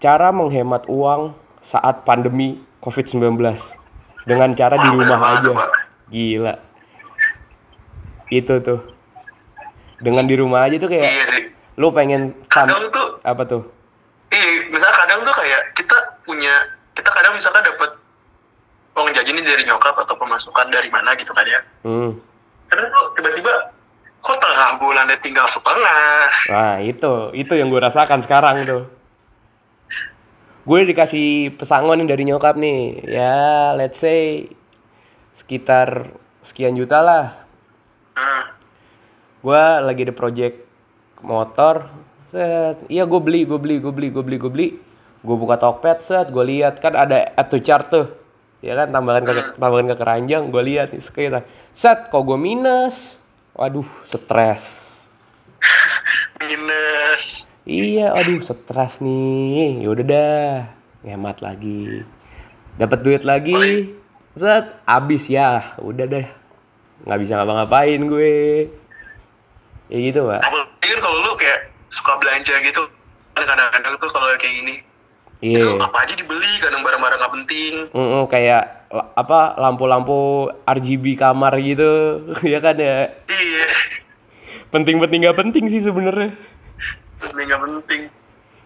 cara 0.00 0.32
menghemat 0.32 0.88
uang 0.88 1.36
saat 1.60 2.08
pandemi 2.08 2.64
COVID-19 2.80 3.36
dengan 4.24 4.56
cara 4.56 4.80
di 4.80 4.88
rumah 4.88 5.20
aja. 5.36 5.52
Pak. 5.52 5.70
Gila. 6.08 6.54
Itu 8.32 8.56
tuh. 8.64 8.80
Dengan 10.00 10.24
di 10.24 10.32
rumah 10.40 10.64
aja 10.64 10.80
tuh 10.80 10.88
kayak 10.88 11.04
Iya 11.12 11.24
sih. 11.28 11.44
Lu 11.80 11.88
pengen 11.96 12.36
Kadang 12.52 12.92
tuh 12.92 13.16
apa 13.24 13.42
tuh? 13.48 13.64
Iya, 14.28 14.68
misalnya 14.68 14.96
kadang 15.00 15.18
tuh 15.24 15.34
kayak 15.34 15.72
kita 15.74 15.96
punya, 16.22 16.54
kita 16.92 17.08
kadang 17.08 17.32
misalkan 17.34 17.64
dapat 17.64 17.90
uang 18.94 19.10
jajan 19.16 19.34
ini 19.34 19.42
dari 19.42 19.64
nyokap 19.64 19.96
atau 19.96 20.14
pemasukan 20.14 20.68
dari 20.68 20.92
mana 20.92 21.16
gitu 21.16 21.32
kan 21.32 21.48
ya. 21.48 21.60
Hmm. 21.82 22.20
Kadang 22.68 22.86
tuh 22.92 23.04
tiba-tiba, 23.18 23.72
kok 24.20 24.36
tengah 24.38 24.78
bulannya 24.78 25.16
tinggal 25.18 25.48
setengah. 25.48 26.30
Nah, 26.52 26.76
itu 26.84 27.32
itu 27.34 27.52
yang 27.56 27.72
gue 27.72 27.80
rasakan 27.80 28.20
sekarang 28.22 28.68
tuh. 28.68 28.84
Gue 30.68 30.84
dikasih 30.84 31.56
pesangon 31.56 32.04
dari 32.04 32.22
nyokap 32.28 32.54
nih. 32.54 33.02
Ya, 33.08 33.72
let's 33.74 33.98
say 33.98 34.52
sekitar 35.34 36.12
sekian 36.44 36.76
juta 36.76 37.00
lah. 37.00 37.26
Hmm. 38.14 38.52
gue 39.40 39.62
lagi 39.80 40.04
ada 40.04 40.12
project 40.12 40.69
motor 41.22 41.88
set. 42.30 42.76
Iya 42.86 43.04
gue 43.04 43.20
beli 43.20 43.44
gue 43.44 43.58
beli 43.58 43.76
gue 43.82 43.92
beli 43.92 44.08
gue 44.10 44.24
beli 44.24 44.36
gue 44.38 44.52
beli. 44.52 44.68
Gue 45.20 45.36
buka 45.36 45.60
Tokped 45.60 46.06
set 46.06 46.32
gue 46.32 46.44
lihat. 46.46 46.78
Kan 46.78 46.96
ada 46.96 47.34
add 47.36 47.48
to 47.50 47.58
chart 47.60 47.90
tuh. 47.90 48.06
Ya 48.60 48.76
kan? 48.76 48.92
Tambahkan 48.92 49.24
ke 49.24 49.32
tambahkan 49.56 49.88
ke 49.92 49.96
keranjang 49.96 50.42
gue 50.48 50.62
lihat 50.64 50.92
sekitar. 50.96 51.44
Set 51.72 52.08
kok 52.08 52.22
gue 52.24 52.38
minus? 52.38 53.20
Waduh 53.56 53.86
stres. 54.08 54.88
Minus. 56.40 57.52
iya 57.68 58.16
aduh 58.16 58.40
stres 58.40 59.04
nih. 59.04 59.84
Yaudah 59.84 60.06
dah. 60.06 60.54
Hemat 61.04 61.44
lagi. 61.44 62.04
Dapat 62.80 62.98
duit 63.04 63.22
lagi. 63.28 63.92
Set 64.32 64.80
abis 64.88 65.28
ya. 65.28 65.76
Udah 65.80 66.08
deh. 66.08 66.26
Nggak 67.04 67.18
bisa 67.20 67.32
ngapa-ngapain 67.36 68.00
gue 68.04 68.32
ya 69.90 69.98
gitu 70.00 70.24
pak. 70.24 70.40
Apalagi 70.40 70.86
kan 70.86 70.98
kalau 71.00 71.18
lu 71.20 71.32
kayak 71.34 71.58
suka 71.86 72.14
belanja 72.16 72.54
gitu, 72.60 72.82
kadang-kadang 73.32 73.94
tuh 73.96 74.08
kalau 74.08 74.30
kayak 74.32 74.54
gini, 74.54 74.74
itu 75.40 75.58
iya. 75.58 75.74
apa 75.76 75.96
aja 76.00 76.14
dibeli, 76.14 76.52
kadang 76.58 76.80
barang-barang 76.80 77.18
nggak 77.18 77.34
penting. 77.34 77.72
Mm-mm, 77.90 78.22
kayak 78.26 78.62
la- 78.88 79.10
apa 79.12 79.54
lampu-lampu 79.56 80.18
RGB 80.64 81.16
kamar 81.16 81.58
gitu 81.58 81.90
ya 82.46 82.58
kan 82.58 82.76
ya? 82.76 83.10
Iya, 83.26 83.66
penting-penting 84.70 85.20
nggak 85.20 85.38
penting 85.38 85.64
sih 85.66 85.80
sebenarnya. 85.80 86.34
Ini 87.26 87.42
nggak 87.44 87.62
penting. 87.62 88.02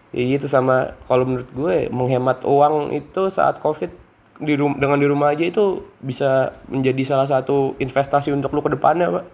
ya 0.09 0.23
gitu 0.31 0.47
sama 0.47 0.95
kalau 1.03 1.27
menurut 1.27 1.49
gue 1.51 1.75
menghemat 1.89 2.47
uang 2.47 2.95
itu 2.95 3.27
saat 3.27 3.59
covid 3.59 3.91
di 4.37 4.55
rum- 4.55 4.75
dengan 4.75 4.95
di 4.95 5.03
rumah 5.05 5.31
aja 5.31 5.43
itu 5.43 5.83
bisa 5.97 6.55
menjadi 6.67 7.03
salah 7.05 7.27
satu 7.27 7.75
investasi 7.75 8.31
untuk 8.31 8.51
lu 8.51 8.59
ke 8.59 8.71
depannya 8.71 9.11
pak 9.11 9.25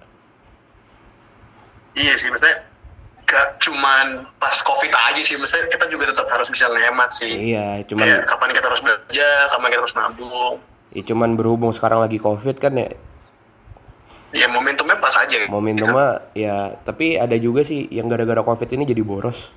Iya 1.94 2.14
sih, 2.16 2.28
maksudnya 2.28 2.64
gak 3.24 3.60
cuman 3.60 4.28
pas 4.36 4.56
covid 4.58 4.92
aja 4.92 5.20
sih, 5.20 5.36
maksudnya 5.36 5.68
kita 5.68 5.88
juga 5.88 6.08
tetap 6.08 6.28
harus 6.28 6.48
bisa 6.48 6.68
ngehemat 6.68 7.12
sih. 7.12 7.32
iya 7.50 7.80
cuman 7.82 8.04
Kayak 8.04 8.22
kapan 8.26 8.50
kita 8.52 8.66
harus 8.66 8.82
belanja, 8.82 9.30
kapan 9.48 9.68
kita 9.70 9.82
harus 9.82 9.96
nabung. 9.96 10.56
ya 10.90 11.02
cuman 11.06 11.30
berhubung 11.34 11.72
sekarang 11.72 12.00
lagi 12.00 12.18
covid 12.18 12.58
kan 12.58 12.76
ya 12.76 12.92
Ya 14.32 14.48
momentumnya 14.48 14.96
pas 14.96 15.12
aja. 15.14 15.44
momentumnya 15.46 16.24
ya 16.34 16.56
tapi 16.82 17.16
ada 17.16 17.36
juga 17.36 17.62
sih 17.62 17.88
yang 17.88 18.08
gara-gara 18.08 18.40
covid 18.42 18.68
ini 18.70 18.84
jadi 18.86 19.00
boros 19.02 19.52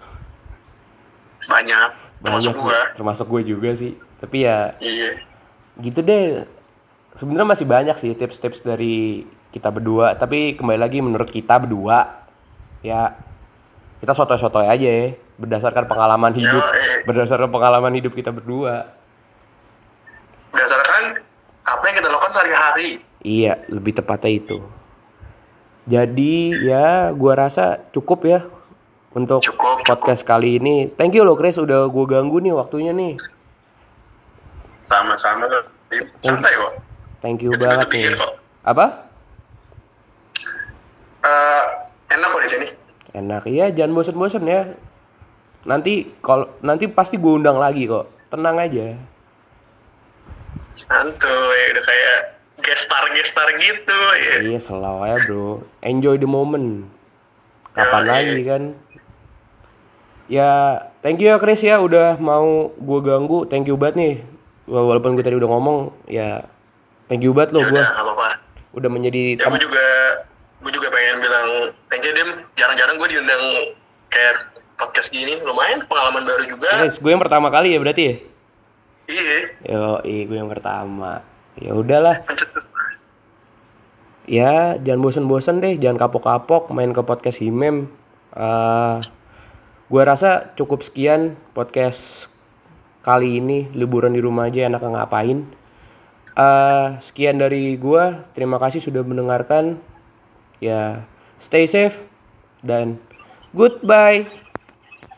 Banyak. 1.45 1.91
banyak 2.17 2.23
Termasuk 2.41 2.53
sih, 2.53 2.63
gua. 2.63 2.81
termasuk 2.93 3.27
gue 3.29 3.43
juga 3.45 3.71
sih 3.73 3.93
tapi 4.17 4.43
ya 4.43 4.73
Iya. 4.79 5.11
gitu 5.77 6.01
deh 6.01 6.47
sebenarnya 7.13 7.49
masih 7.49 7.67
banyak 7.69 7.97
sih 7.97 8.11
tips-tips 8.13 8.63
dari 8.63 9.23
kita 9.51 9.69
berdua 9.69 10.15
tapi 10.15 10.55
kembali 10.55 10.79
lagi 10.81 10.99
menurut 10.99 11.29
kita 11.29 11.59
berdua 11.59 12.24
ya 12.85 13.17
kita 13.99 14.13
sotoy-sotoy 14.13 14.69
aja 14.69 14.85
ya, 14.85 15.17
berdasarkan 15.41 15.89
pengalaman 15.89 16.37
hidup, 16.37 16.61
Yoi. 16.61 17.09
berdasarkan 17.09 17.49
pengalaman 17.49 17.97
hidup 17.97 18.13
kita 18.13 18.29
berdua. 18.29 18.93
Berdasarkan 20.53 21.25
apa 21.65 21.83
yang 21.89 21.97
kita 21.97 22.09
lakukan 22.13 22.33
sehari-hari. 22.37 23.01
Iya, 23.25 23.65
lebih 23.73 23.97
tepatnya 23.97 24.37
itu. 24.37 24.61
Jadi 25.89 26.65
ya 26.65 27.13
gua 27.17 27.49
rasa 27.49 27.81
cukup 27.93 28.29
ya 28.29 28.45
untuk 29.17 29.41
Cukup, 29.41 29.81
cukup. 29.81 29.89
podcast 29.89 30.25
kali 30.25 30.61
ini. 30.61 30.93
Thank 30.93 31.17
you 31.17 31.25
loh 31.25 31.37
Chris 31.37 31.57
udah 31.57 31.89
gua 31.89 32.05
ganggu 32.05 32.41
nih 32.41 32.53
waktunya 32.53 32.93
nih. 32.93 33.17
Sama-sama. 34.85 35.49
Santai 36.21 36.53
kok. 36.53 36.73
Thank 37.25 37.41
you 37.41 37.57
It's 37.57 37.65
good 37.65 37.65
banget 37.65 37.89
nih. 37.89 38.13
Apa? 38.65 39.09
Eh, 41.25 41.65
enak 42.13 42.29
kok 42.29 42.43
di 42.45 42.51
sini. 42.53 42.67
Enak. 43.15 43.47
Iya, 43.47 43.71
jangan 43.71 43.95
bosen-bosen 43.95 44.45
ya. 44.45 44.75
Nanti 45.65 46.13
kalau 46.19 46.51
nanti 46.61 46.85
pasti 46.87 47.15
gue 47.15 47.33
undang 47.33 47.57
lagi 47.57 47.87
kok. 47.87 48.11
Tenang 48.29 48.59
aja. 48.59 48.99
Santuy, 50.75 51.61
udah 51.71 51.85
kayak 51.85 52.19
gestar 52.61 53.07
gestar 53.15 53.47
gitu. 53.55 53.99
Ya. 54.19 54.35
Iya, 54.43 54.59
selalu 54.59 55.01
ya, 55.05 55.17
Bro. 55.23 55.47
Enjoy 55.81 56.17
the 56.17 56.27
moment. 56.27 56.91
Kapan 57.71 58.03
Yoi. 58.03 58.11
lagi 58.11 58.43
kan? 58.45 58.63
Ya, 60.25 60.51
thank 60.99 61.21
you 61.21 61.29
ya 61.29 61.37
Chris 61.37 61.61
ya 61.61 61.79
udah 61.79 62.17
mau 62.17 62.73
gue 62.73 63.01
ganggu. 63.01 63.45
Thank 63.45 63.69
you 63.69 63.77
banget 63.77 63.95
nih. 63.95 64.15
Wala- 64.65 64.89
Walaupun 64.91 65.15
gue 65.15 65.23
tadi 65.23 65.37
udah 65.37 65.47
ngomong, 65.47 65.79
ya 66.09 66.49
thank 67.07 67.21
you 67.21 67.31
banget 67.31 67.53
lo 67.53 67.61
Ya 67.61 67.69
gue 67.69 67.77
udah, 67.77 67.87
nggak 67.87 68.03
apa-apa. 68.03 68.29
udah 68.73 68.91
menjadi 68.91 69.23
Ya 69.37 69.47
juga 69.55 69.87
gue 70.65 70.73
juga 70.73 70.89
pengen 70.89 71.21
bilang 71.21 71.49
thank 71.93 72.01
you 72.09 72.13
Dim. 72.17 72.41
Jarang-jarang 72.57 72.97
gue 72.97 73.09
diundang 73.13 73.45
kayak 74.09 74.57
podcast 74.81 75.13
gini. 75.13 75.37
Lumayan 75.45 75.85
pengalaman 75.85 76.25
baru 76.25 76.49
juga. 76.49 76.81
Chris, 76.81 76.97
gue 76.97 77.11
yang 77.13 77.21
pertama 77.21 77.53
kali 77.53 77.77
ya 77.77 77.79
berarti 77.85 78.03
ya? 78.09 78.15
Iya. 79.05 79.39
Yo, 79.69 80.01
gue 80.01 80.37
yang 80.41 80.49
pertama. 80.49 81.21
Ya 81.61 81.77
udahlah. 81.77 82.25
Ya, 84.25 84.81
jangan 84.81 85.05
bosen-bosen 85.05 85.61
deh, 85.61 85.77
jangan 85.77 86.01
kapok-kapok 86.01 86.73
main 86.73 86.97
ke 86.97 87.05
podcast 87.05 87.45
Himem. 87.45 87.93
Eh 88.33 88.97
gue 89.85 90.03
rasa 90.03 90.57
cukup 90.57 90.81
sekian 90.81 91.37
podcast 91.53 92.33
kali 93.05 93.37
ini 93.37 93.69
liburan 93.77 94.17
di 94.17 94.25
rumah 94.25 94.49
aja 94.49 94.65
enak 94.65 94.81
ngapain. 94.81 95.45
Eh 96.35 96.87
sekian 97.05 97.37
dari 97.37 97.77
gue, 97.77 98.05
terima 98.33 98.57
kasih 98.57 98.81
sudah 98.81 99.05
mendengarkan. 99.05 99.77
Ya, 100.65 101.05
stay 101.37 101.69
safe 101.69 102.09
dan 102.65 102.97
goodbye. 103.53 104.44